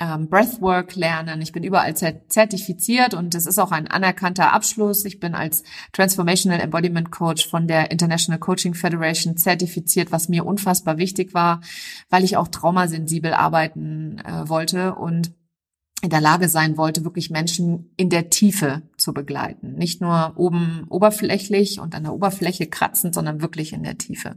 [0.00, 1.40] ähm, Breathwork lernen.
[1.42, 5.04] Ich bin überall zertifiziert und es ist auch ein anerkannter Abschluss.
[5.04, 10.98] Ich bin als Transformational Embodiment Coach von der International Coaching Federation zertifiziert, was mir unfassbar
[10.98, 11.60] wichtig war,
[12.10, 15.32] weil ich auch traumasensibel arbeiten äh, wollte und
[16.02, 19.74] in der Lage sein wollte, wirklich Menschen in der Tiefe zu begleiten.
[19.74, 24.36] Nicht nur oben oberflächlich und an der Oberfläche kratzend, sondern wirklich in der Tiefe.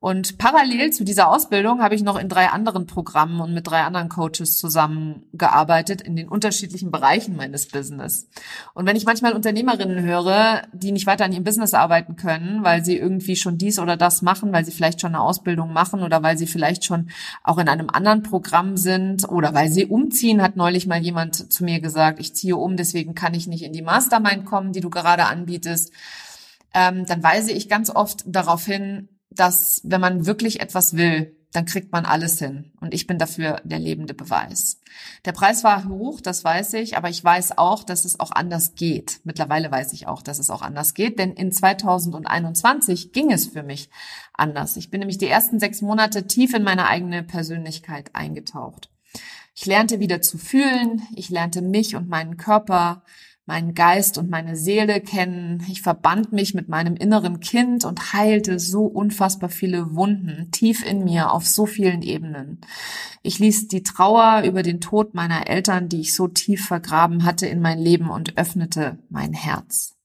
[0.00, 3.82] Und parallel zu dieser Ausbildung habe ich noch in drei anderen Programmen und mit drei
[3.82, 8.28] anderen Coaches zusammengearbeitet in den unterschiedlichen Bereichen meines Business.
[8.74, 12.84] Und wenn ich manchmal Unternehmerinnen höre, die nicht weiter an ihrem Business arbeiten können, weil
[12.84, 16.22] sie irgendwie schon dies oder das machen, weil sie vielleicht schon eine Ausbildung machen oder
[16.22, 17.10] weil sie vielleicht schon
[17.42, 21.64] auch in einem anderen Programm sind oder weil sie umziehen, hat neulich mal jemand zu
[21.64, 24.90] mir gesagt, ich ziehe um, deswegen kann ich nicht in die Mastermind kommen, die du
[24.90, 25.92] gerade anbietest.
[26.74, 31.64] Ähm, dann weise ich ganz oft darauf hin, dass wenn man wirklich etwas will, dann
[31.64, 32.72] kriegt man alles hin.
[32.80, 34.80] Und ich bin dafür der lebende Beweis.
[35.24, 38.74] Der Preis war hoch, das weiß ich, aber ich weiß auch, dass es auch anders
[38.74, 39.20] geht.
[39.24, 43.62] Mittlerweile weiß ich auch, dass es auch anders geht, denn in 2021 ging es für
[43.62, 43.88] mich
[44.34, 44.76] anders.
[44.76, 48.90] Ich bin nämlich die ersten sechs Monate tief in meine eigene Persönlichkeit eingetaucht.
[49.60, 53.02] Ich lernte wieder zu fühlen, ich lernte mich und meinen Körper
[53.44, 55.66] meinen Geist und meine Seele kennen.
[55.68, 61.02] Ich verband mich mit meinem inneren Kind und heilte so unfassbar viele Wunden tief in
[61.02, 62.60] mir auf so vielen Ebenen.
[63.24, 67.48] Ich ließ die Trauer über den Tod meiner Eltern, die ich so tief vergraben hatte,
[67.48, 69.97] in mein Leben und öffnete mein Herz.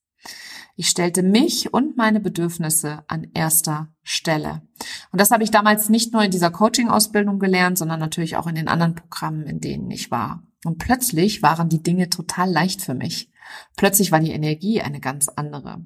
[0.76, 4.64] Ich stellte mich und meine Bedürfnisse an erster Stelle.
[5.12, 8.56] Und das habe ich damals nicht nur in dieser Coaching-Ausbildung gelernt, sondern natürlich auch in
[8.56, 10.42] den anderen Programmen, in denen ich war.
[10.66, 13.30] Und plötzlich waren die Dinge total leicht für mich.
[13.76, 15.86] Plötzlich war die Energie eine ganz andere.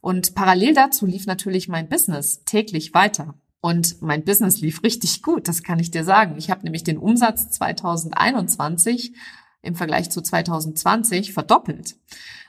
[0.00, 3.34] Und parallel dazu lief natürlich mein Business täglich weiter.
[3.60, 6.36] Und mein Business lief richtig gut, das kann ich dir sagen.
[6.36, 9.14] Ich habe nämlich den Umsatz 2021
[9.62, 11.96] im Vergleich zu 2020 verdoppelt.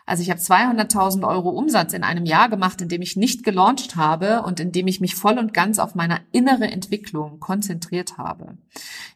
[0.07, 3.95] Also ich habe 200.000 Euro Umsatz in einem Jahr gemacht, in dem ich nicht gelauncht
[3.95, 8.57] habe und in dem ich mich voll und ganz auf meine innere Entwicklung konzentriert habe.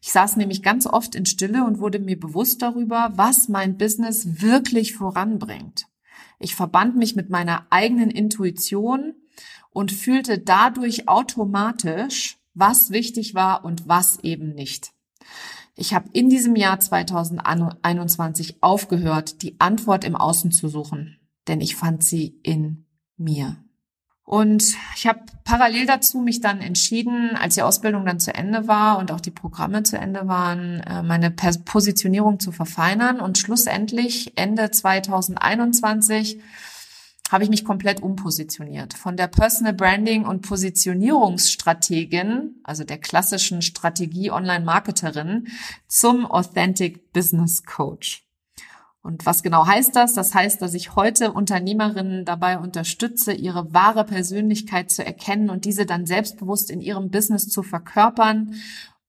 [0.01, 4.41] Ich saß nämlich ganz oft in Stille und wurde mir bewusst darüber, was mein Business
[4.41, 5.85] wirklich voranbringt.
[6.39, 9.13] Ich verband mich mit meiner eigenen Intuition
[9.69, 14.91] und fühlte dadurch automatisch, was wichtig war und was eben nicht.
[15.79, 21.77] Ich habe in diesem Jahr 2021 aufgehört, die Antwort im Außen zu suchen, denn ich
[21.77, 23.55] fand sie in mir.
[24.23, 28.97] Und ich habe parallel dazu mich dann entschieden, als die Ausbildung dann zu Ende war
[28.97, 33.21] und auch die Programme zu Ende waren, äh, meine Positionierung zu verfeinern.
[33.21, 36.41] Und schlussendlich Ende 2021
[37.29, 38.95] habe ich mich komplett umpositioniert.
[38.95, 45.47] Von der Personal Branding und Positionierungsstrategin, also der klassischen Strategie Online-Marketerin,
[45.87, 48.25] zum Authentic Business Coach.
[49.01, 50.13] Und was genau heißt das?
[50.13, 55.85] Das heißt, dass ich heute Unternehmerinnen dabei unterstütze, ihre wahre Persönlichkeit zu erkennen und diese
[55.85, 58.55] dann selbstbewusst in ihrem Business zu verkörpern,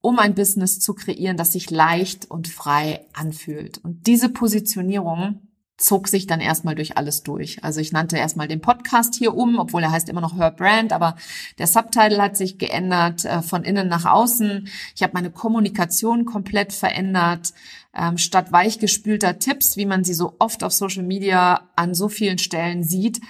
[0.01, 3.79] um ein Business zu kreieren, das sich leicht und frei anfühlt.
[3.79, 5.50] Und diese Positionierung
[5.81, 7.65] zog sich dann erstmal durch alles durch.
[7.65, 10.93] Also ich nannte erstmal den Podcast hier um, obwohl er heißt immer noch Her Brand,
[10.93, 11.17] aber
[11.59, 14.69] der Subtitle hat sich geändert äh, von innen nach außen.
[14.95, 17.53] Ich habe meine Kommunikation komplett verändert.
[17.93, 22.39] Ähm, statt weichgespülter Tipps, wie man sie so oft auf Social Media an so vielen
[22.39, 23.21] Stellen sieht,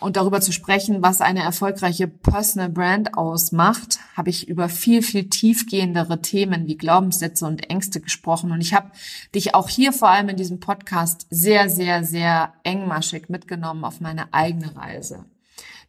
[0.00, 5.28] und darüber zu sprechen, was eine erfolgreiche Personal Brand ausmacht, habe ich über viel, viel
[5.28, 8.52] tiefgehendere Themen wie Glaubenssätze und Ängste gesprochen.
[8.52, 8.90] Und ich habe
[9.34, 14.32] dich auch hier vor allem in diesem Podcast sehr, sehr, sehr engmaschig mitgenommen auf meine
[14.32, 15.24] eigene Reise.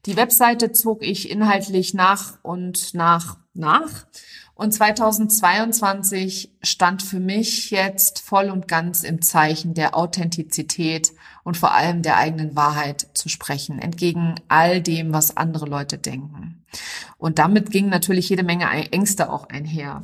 [0.05, 4.07] Die Webseite zog ich inhaltlich nach und nach nach.
[4.55, 11.11] Und 2022 stand für mich jetzt voll und ganz im Zeichen der Authentizität
[11.49, 16.63] und vor allem der eigenen Wahrheit zu sprechen, entgegen all dem, was andere Leute denken.
[17.17, 20.03] Und damit ging natürlich jede Menge Ängste auch einher.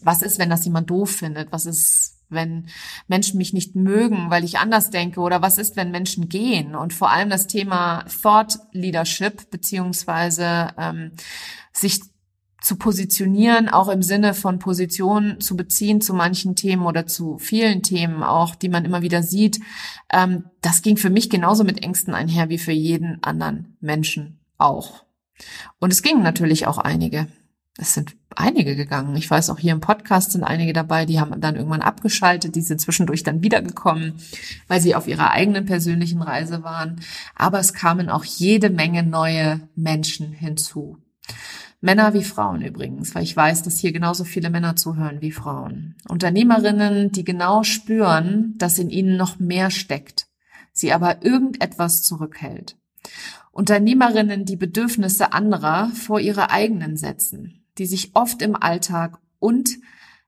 [0.00, 1.52] Was ist, wenn das jemand doof findet?
[1.52, 2.70] Was ist, wenn
[3.06, 5.20] Menschen mich nicht mögen, weil ich anders denke?
[5.20, 6.74] Oder was ist, wenn Menschen gehen?
[6.74, 11.12] Und vor allem das Thema Thought Leadership beziehungsweise ähm,
[11.70, 12.00] sich
[12.62, 17.82] zu positionieren, auch im Sinne von Position zu beziehen zu manchen Themen oder zu vielen
[17.82, 19.60] Themen auch, die man immer wieder sieht,
[20.12, 25.04] ähm, das ging für mich genauso mit Ängsten einher wie für jeden anderen Menschen auch.
[25.78, 27.28] Und es gingen natürlich auch einige.
[27.78, 29.16] Es sind einige gegangen.
[29.16, 32.62] Ich weiß auch hier im Podcast sind einige dabei, die haben dann irgendwann abgeschaltet, die
[32.62, 34.14] sind zwischendurch dann wiedergekommen,
[34.66, 37.00] weil sie auf ihrer eigenen persönlichen Reise waren.
[37.34, 40.98] Aber es kamen auch jede Menge neue Menschen hinzu.
[41.86, 45.94] Männer wie Frauen übrigens, weil ich weiß, dass hier genauso viele Männer zuhören wie Frauen.
[46.08, 50.26] Unternehmerinnen, die genau spüren, dass in ihnen noch mehr steckt,
[50.72, 52.76] sie aber irgendetwas zurückhält.
[53.52, 59.70] Unternehmerinnen, die Bedürfnisse anderer vor ihre eigenen setzen, die sich oft im Alltag und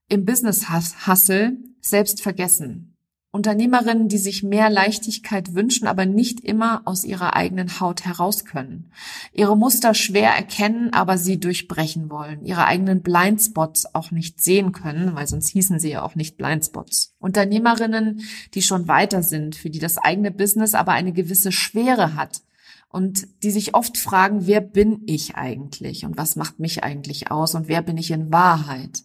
[0.08, 2.94] im Business Hustle selbst vergessen.
[3.38, 8.90] Unternehmerinnen, die sich mehr Leichtigkeit wünschen, aber nicht immer aus ihrer eigenen Haut heraus können.
[9.32, 12.44] Ihre Muster schwer erkennen, aber sie durchbrechen wollen.
[12.44, 17.14] Ihre eigenen Blindspots auch nicht sehen können, weil sonst hießen sie ja auch nicht Blindspots.
[17.20, 18.22] Unternehmerinnen,
[18.54, 22.42] die schon weiter sind, für die das eigene Business aber eine gewisse Schwere hat
[22.88, 27.54] und die sich oft fragen, wer bin ich eigentlich und was macht mich eigentlich aus
[27.54, 29.04] und wer bin ich in Wahrheit?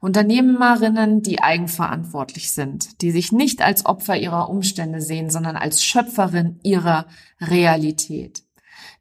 [0.00, 6.60] Unternehmerinnen, die eigenverantwortlich sind, die sich nicht als Opfer ihrer Umstände sehen, sondern als Schöpferin
[6.62, 7.06] ihrer
[7.40, 8.44] Realität,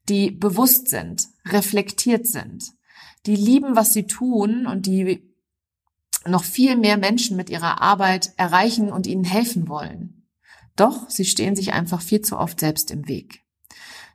[0.09, 2.73] die bewusst sind, reflektiert sind,
[3.25, 5.31] die lieben, was sie tun und die
[6.25, 10.27] noch viel mehr Menschen mit ihrer Arbeit erreichen und ihnen helfen wollen.
[10.75, 13.44] Doch sie stehen sich einfach viel zu oft selbst im Weg.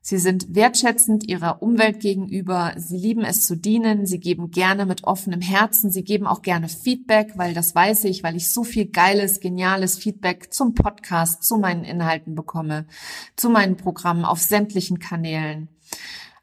[0.03, 2.73] Sie sind wertschätzend ihrer Umwelt gegenüber.
[2.77, 4.07] Sie lieben es zu dienen.
[4.07, 5.91] Sie geben gerne mit offenem Herzen.
[5.91, 9.99] Sie geben auch gerne Feedback, weil das weiß ich, weil ich so viel geiles, geniales
[9.99, 12.87] Feedback zum Podcast, zu meinen Inhalten bekomme,
[13.37, 15.69] zu meinen Programmen auf sämtlichen Kanälen.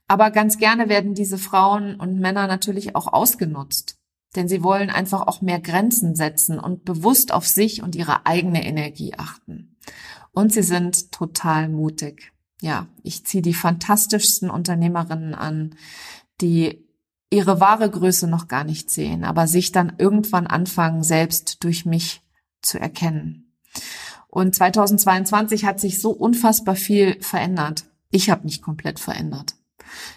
[0.08, 3.98] Aber ganz gerne werden diese Frauen und Männer natürlich auch ausgenutzt.
[4.36, 8.64] Denn sie wollen einfach auch mehr Grenzen setzen und bewusst auf sich und ihre eigene
[8.66, 9.76] Energie achten.
[10.32, 12.32] Und sie sind total mutig
[12.62, 15.76] ja, ich ziehe die fantastischsten Unternehmerinnen an,
[16.42, 16.86] die
[17.30, 22.22] ihre wahre Größe noch gar nicht sehen, aber sich dann irgendwann anfangen, selbst durch mich
[22.62, 23.54] zu erkennen.
[24.28, 27.86] Und 2022 hat sich so unfassbar viel verändert.
[28.12, 29.56] Ich habe mich komplett verändert.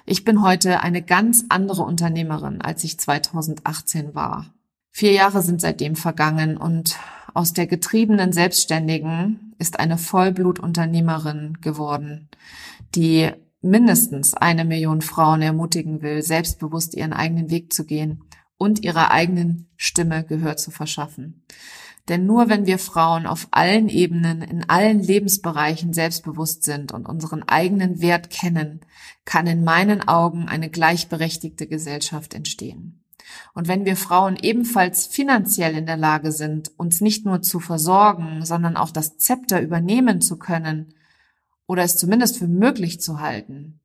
[0.05, 4.53] Ich bin heute eine ganz andere Unternehmerin, als ich 2018 war.
[4.91, 6.97] Vier Jahre sind seitdem vergangen und
[7.35, 12.28] aus der getriebenen Selbstständigen ist eine Vollblutunternehmerin geworden,
[12.95, 13.31] die
[13.62, 18.22] mindestens eine Million Frauen ermutigen will, selbstbewusst ihren eigenen Weg zu gehen
[18.57, 21.45] und ihrer eigenen Stimme Gehör zu verschaffen.
[22.09, 27.43] Denn nur wenn wir Frauen auf allen Ebenen, in allen Lebensbereichen selbstbewusst sind und unseren
[27.43, 28.81] eigenen Wert kennen,
[29.24, 33.05] kann in meinen Augen eine gleichberechtigte Gesellschaft entstehen.
[33.55, 38.45] Und wenn wir Frauen ebenfalls finanziell in der Lage sind, uns nicht nur zu versorgen,
[38.45, 40.95] sondern auch das Zepter übernehmen zu können
[41.66, 43.81] oder es zumindest für möglich zu halten,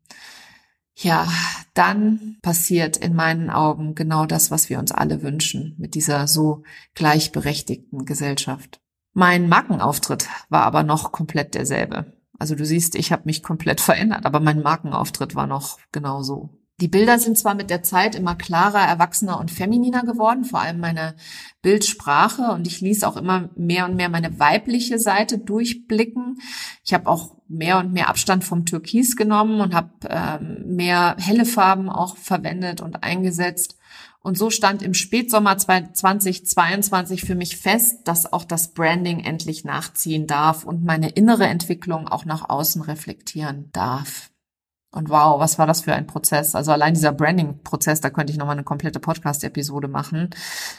[0.98, 1.28] ja,
[1.74, 6.64] dann passiert in meinen Augen genau das, was wir uns alle wünschen mit dieser so
[6.94, 8.80] gleichberechtigten Gesellschaft.
[9.14, 12.14] Mein Markenauftritt war aber noch komplett derselbe.
[12.40, 16.50] Also du siehst, ich habe mich komplett verändert, aber mein Markenauftritt war noch genauso.
[16.82, 20.82] Die Bilder sind zwar mit der Zeit immer klarer, erwachsener und femininer geworden, vor allem
[20.82, 21.16] meine
[21.62, 26.38] Bildsprache und ich ließ auch immer mehr und mehr meine weibliche Seite durchblicken.
[26.84, 31.46] Ich habe auch mehr und mehr Abstand vom Türkis genommen und habe ähm, mehr helle
[31.46, 33.78] Farben auch verwendet und eingesetzt.
[34.20, 40.28] Und so stand im Spätsommer 2022 für mich fest, dass auch das Branding endlich nachziehen
[40.28, 44.32] darf und meine innere Entwicklung auch nach außen reflektieren darf.
[44.96, 46.56] Und wow, was war das für ein Prozess?
[46.56, 50.30] Also allein dieser Branding-Prozess, da könnte ich nochmal eine komplette Podcast-Episode machen.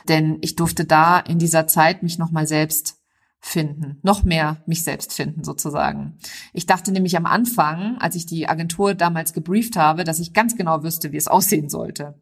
[0.08, 2.96] Denn ich durfte da in dieser Zeit mich nochmal selbst
[3.40, 6.18] finden, noch mehr mich selbst finden sozusagen.
[6.54, 10.56] Ich dachte nämlich am Anfang, als ich die Agentur damals gebrieft habe, dass ich ganz
[10.56, 12.18] genau wüsste, wie es aussehen sollte.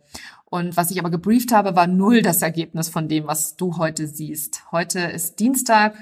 [0.47, 4.09] Und was ich aber gebrieft habe, war null das Ergebnis von dem, was du heute
[4.09, 4.65] siehst.
[4.73, 5.95] Heute ist Dienstag,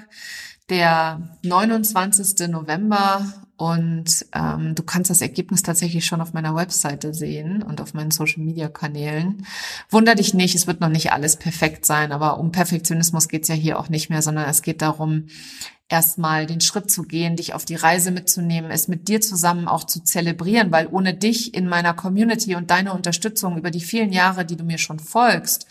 [0.69, 2.49] der 29.
[2.49, 3.25] November
[3.63, 8.11] und ähm, du kannst das Ergebnis tatsächlich schon auf meiner Webseite sehen und auf meinen
[8.11, 9.45] Social-Media-Kanälen.
[9.89, 13.55] Wunder dich nicht, es wird noch nicht alles perfekt sein, aber um Perfektionismus geht's ja
[13.55, 15.27] hier auch nicht mehr, sondern es geht darum,
[15.87, 19.85] erstmal den Schritt zu gehen, dich auf die Reise mitzunehmen, es mit dir zusammen auch
[19.85, 24.43] zu zelebrieren, weil ohne dich in meiner Community und deine Unterstützung über die vielen Jahre,
[24.43, 25.67] die du mir schon folgst,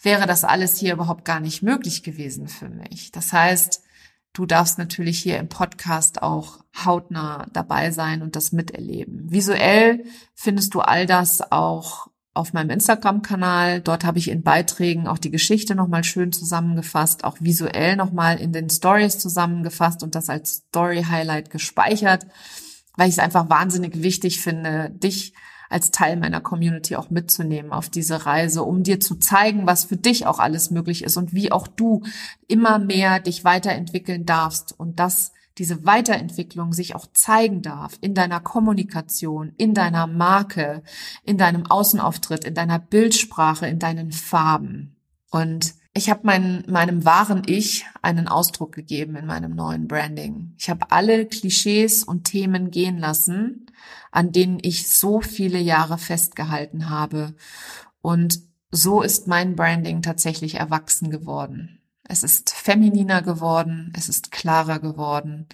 [0.00, 3.12] wäre das alles hier überhaupt gar nicht möglich gewesen für mich.
[3.12, 3.82] Das heißt,
[4.38, 9.28] Du darfst natürlich hier im Podcast auch hautnah dabei sein und das miterleben.
[9.28, 10.04] Visuell
[10.36, 13.80] findest du all das auch auf meinem Instagram-Kanal.
[13.80, 18.52] Dort habe ich in Beiträgen auch die Geschichte nochmal schön zusammengefasst, auch visuell nochmal in
[18.52, 22.24] den Stories zusammengefasst und das als Story-Highlight gespeichert,
[22.96, 25.32] weil ich es einfach wahnsinnig wichtig finde, dich
[25.68, 29.96] als Teil meiner Community auch mitzunehmen auf diese Reise, um dir zu zeigen, was für
[29.96, 32.02] dich auch alles möglich ist und wie auch du
[32.46, 38.40] immer mehr dich weiterentwickeln darfst und dass diese Weiterentwicklung sich auch zeigen darf in deiner
[38.40, 40.82] Kommunikation, in deiner Marke,
[41.24, 44.96] in deinem Außenauftritt, in deiner Bildsprache, in deinen Farben.
[45.30, 50.54] Und ich habe mein, meinem wahren Ich einen Ausdruck gegeben in meinem neuen Branding.
[50.56, 53.66] Ich habe alle Klischees und Themen gehen lassen,
[54.12, 57.34] an denen ich so viele Jahre festgehalten habe.
[58.00, 58.40] Und
[58.70, 61.80] so ist mein Branding tatsächlich erwachsen geworden.
[62.04, 65.46] Es ist femininer geworden, es ist klarer geworden,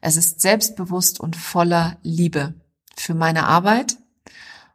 [0.00, 2.54] es ist selbstbewusst und voller Liebe
[2.96, 3.98] für meine Arbeit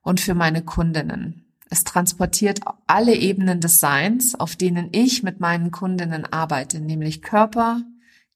[0.01, 1.46] und für meine Kundinnen.
[1.70, 7.84] Es transportiert alle Ebenen des Seins, auf denen ich mit meinen Kundinnen arbeite, nämlich Körper,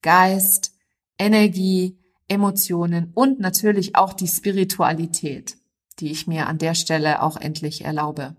[0.02, 0.74] Geist,
[1.18, 5.58] Energie, Emotionen und natürlich auch die Spiritualität,
[6.00, 8.36] die ich mir an der Stelle auch endlich erlaube.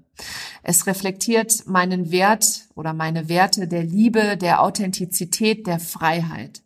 [0.63, 6.62] Es reflektiert meinen Wert oder meine Werte der Liebe, der Authentizität, der Freiheit.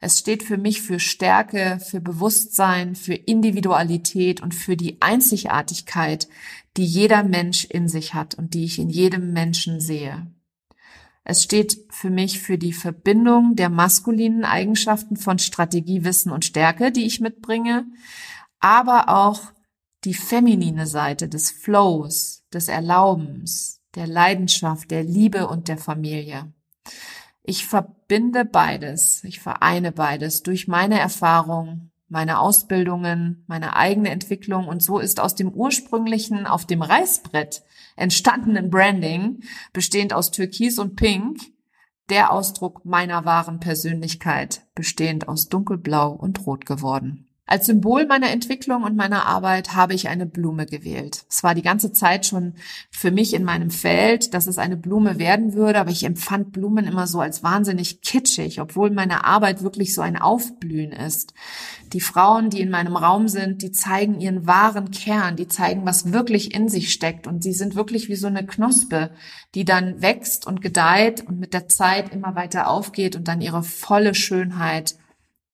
[0.00, 6.28] Es steht für mich für Stärke, für Bewusstsein, für Individualität und für die Einzigartigkeit,
[6.76, 10.30] die jeder Mensch in sich hat und die ich in jedem Menschen sehe.
[11.24, 16.92] Es steht für mich für die Verbindung der maskulinen Eigenschaften von Strategie, Wissen und Stärke,
[16.92, 17.84] die ich mitbringe,
[18.60, 19.52] aber auch
[20.04, 26.52] die feminine Seite des Flows, des Erlaubens, der Leidenschaft, der Liebe und der Familie.
[27.48, 34.82] Ich verbinde beides, ich vereine beides durch meine Erfahrung, meine Ausbildungen, meine eigene Entwicklung und
[34.82, 37.62] so ist aus dem ursprünglichen auf dem Reißbrett
[37.96, 39.40] entstandenen Branding,
[39.72, 41.40] bestehend aus Türkis und Pink,
[42.10, 47.27] der Ausdruck meiner wahren Persönlichkeit, bestehend aus dunkelblau und rot geworden.
[47.50, 51.24] Als Symbol meiner Entwicklung und meiner Arbeit habe ich eine Blume gewählt.
[51.30, 52.56] Es war die ganze Zeit schon
[52.90, 56.84] für mich in meinem Feld, dass es eine Blume werden würde, aber ich empfand Blumen
[56.84, 61.32] immer so als wahnsinnig kitschig, obwohl meine Arbeit wirklich so ein Aufblühen ist.
[61.94, 66.12] Die Frauen, die in meinem Raum sind, die zeigen ihren wahren Kern, die zeigen, was
[66.12, 69.10] wirklich in sich steckt und sie sind wirklich wie so eine Knospe,
[69.54, 73.62] die dann wächst und gedeiht und mit der Zeit immer weiter aufgeht und dann ihre
[73.62, 74.96] volle Schönheit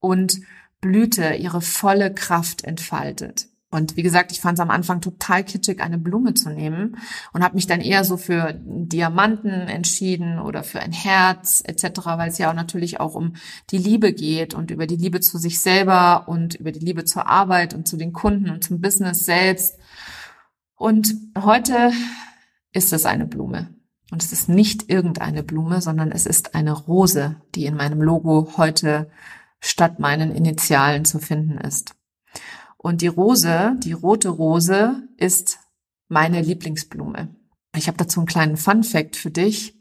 [0.01, 0.41] und
[0.85, 3.49] Blüte ihre volle Kraft entfaltet.
[3.71, 6.99] Und wie gesagt, ich fand es am Anfang total kitschig, eine Blume zu nehmen
[7.33, 12.29] und habe mich dann eher so für Diamanten entschieden oder für ein Herz etc., weil
[12.29, 13.33] es ja auch natürlich auch um
[13.71, 17.27] die Liebe geht und über die Liebe zu sich selber und über die Liebe zur
[17.29, 19.79] Arbeit und zu den Kunden und zum Business selbst.
[20.77, 21.93] Und heute
[22.73, 23.75] ist es eine Blume.
[24.13, 28.53] Und es ist nicht irgendeine Blume, sondern es ist eine Rose, die in meinem Logo
[28.59, 29.11] heute
[29.65, 31.95] statt meinen Initialen zu finden ist.
[32.77, 35.59] Und die Rose, die rote Rose, ist
[36.09, 37.35] meine Lieblingsblume.
[37.75, 39.75] Ich habe dazu einen kleinen Fun fact für dich.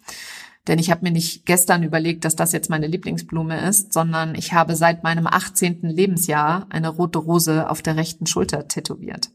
[0.68, 4.54] Denn ich habe mir nicht gestern überlegt, dass das jetzt meine Lieblingsblume ist, sondern ich
[4.54, 5.82] habe seit meinem 18.
[5.82, 9.30] Lebensjahr eine rote Rose auf der rechten Schulter tätowiert.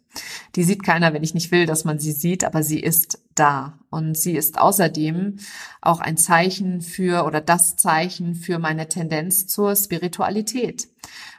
[0.54, 3.78] Die sieht keiner, wenn ich nicht will, dass man sie sieht, aber sie ist da.
[3.90, 5.38] Und sie ist außerdem
[5.80, 10.88] auch ein Zeichen für oder das Zeichen für meine Tendenz zur Spiritualität.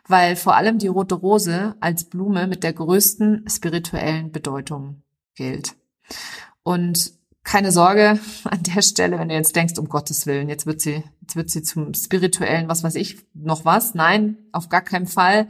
[0.08, 5.04] Weil vor allem die rote Rose als Blume mit der größten spirituellen Bedeutung
[5.36, 5.76] gilt.
[6.64, 7.14] Und
[7.44, 11.04] keine Sorge an der Stelle, wenn du jetzt denkst, um Gottes Willen, jetzt wird sie,
[11.22, 13.96] jetzt wird sie zum spirituellen, was weiß ich, noch was.
[13.96, 15.48] Nein, auf gar keinen Fall.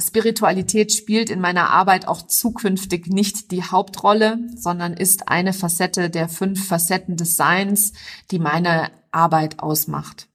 [0.00, 6.28] Spiritualität spielt in meiner Arbeit auch zukünftig nicht die Hauptrolle, sondern ist eine Facette der
[6.28, 7.92] fünf Facetten des Seins,
[8.30, 10.28] die meine Arbeit ausmacht.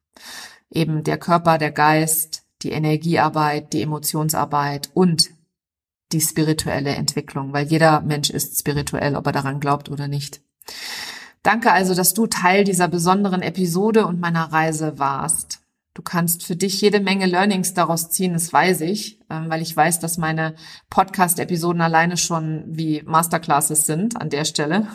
[0.71, 5.29] Eben der Körper, der Geist, die Energiearbeit, die Emotionsarbeit und
[6.11, 10.41] die spirituelle Entwicklung, weil jeder Mensch ist spirituell, ob er daran glaubt oder nicht.
[11.43, 15.58] Danke also, dass du Teil dieser besonderen Episode und meiner Reise warst.
[15.99, 19.75] Du kannst für dich jede Menge Learnings daraus ziehen, das weiß ich, ähm, weil ich
[19.75, 20.55] weiß, dass meine
[20.89, 24.87] Podcast-Episoden alleine schon wie Masterclasses sind an der Stelle.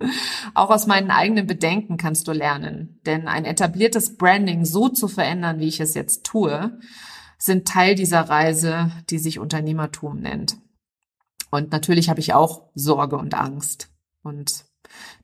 [0.54, 5.58] Auch aus meinen eigenen Bedenken kannst du lernen, denn ein etabliertes Branding so zu verändern,
[5.60, 6.78] wie ich es jetzt tue,
[7.36, 10.56] sind Teil dieser Reise, die sich Unternehmertum nennt.
[11.50, 13.90] Und natürlich habe ich auch Sorge und Angst.
[14.22, 14.64] Und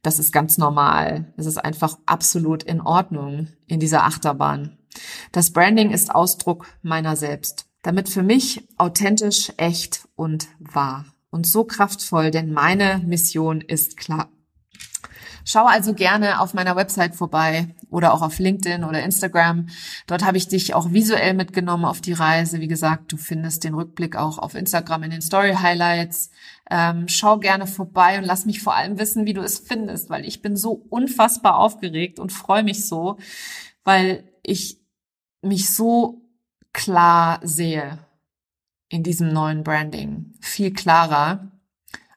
[0.02, 1.32] das ist ganz normal.
[1.38, 4.76] Es ist einfach absolut in Ordnung in dieser Achterbahn.
[5.32, 7.66] Das Branding ist Ausdruck meiner selbst.
[7.82, 11.06] Damit für mich authentisch, echt und wahr.
[11.30, 14.28] Und so kraftvoll, denn meine Mission ist klar.
[15.46, 19.66] Schau also gerne auf meiner Website vorbei oder auch auf LinkedIn oder Instagram.
[20.06, 22.60] Dort habe ich dich auch visuell mitgenommen auf die Reise.
[22.60, 26.30] Wie gesagt, du findest den Rückblick auch auf Instagram in den Story Highlights.
[26.70, 30.24] Ähm, schau gerne vorbei und lass mich vor allem wissen, wie du es findest, weil
[30.24, 33.18] ich bin so unfassbar aufgeregt und freue mich so,
[33.84, 34.83] weil ich
[35.44, 36.22] mich so
[36.72, 37.98] klar sehe
[38.88, 40.34] in diesem neuen Branding.
[40.40, 41.50] Viel klarer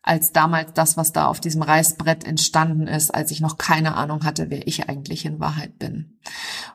[0.02, 4.24] als damals das, was da auf diesem Reißbrett entstanden ist, als ich noch keine Ahnung
[4.24, 6.18] hatte, wer ich eigentlich in Wahrheit bin.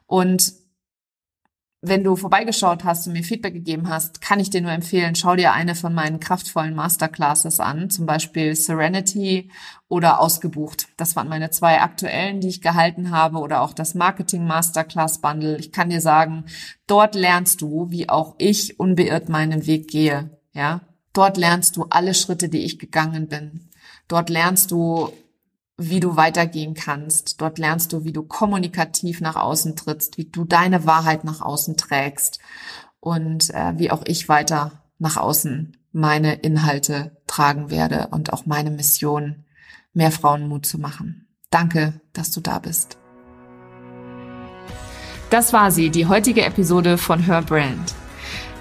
[0.06, 0.52] Und
[1.84, 5.34] wenn du vorbeigeschaut hast und mir Feedback gegeben hast, kann ich dir nur empfehlen, schau
[5.34, 9.50] dir eine von meinen kraftvollen Masterclasses an, zum Beispiel Serenity
[9.88, 10.86] oder Ausgebucht.
[10.96, 15.58] Das waren meine zwei aktuellen, die ich gehalten habe oder auch das Marketing Masterclass Bundle.
[15.58, 16.44] Ich kann dir sagen,
[16.86, 20.38] dort lernst du, wie auch ich unbeirrt meinen Weg gehe.
[20.52, 23.68] Ja, dort lernst du alle Schritte, die ich gegangen bin.
[24.06, 25.12] Dort lernst du,
[25.88, 27.40] wie du weitergehen kannst.
[27.40, 31.76] Dort lernst du, wie du kommunikativ nach außen trittst, wie du deine Wahrheit nach außen
[31.76, 32.38] trägst
[33.00, 38.70] und äh, wie auch ich weiter nach außen meine Inhalte tragen werde und auch meine
[38.70, 39.44] Mission,
[39.92, 41.28] mehr Frauen Mut zu machen.
[41.50, 42.96] Danke, dass du da bist.
[45.28, 47.94] Das war sie, die heutige Episode von Her Brand.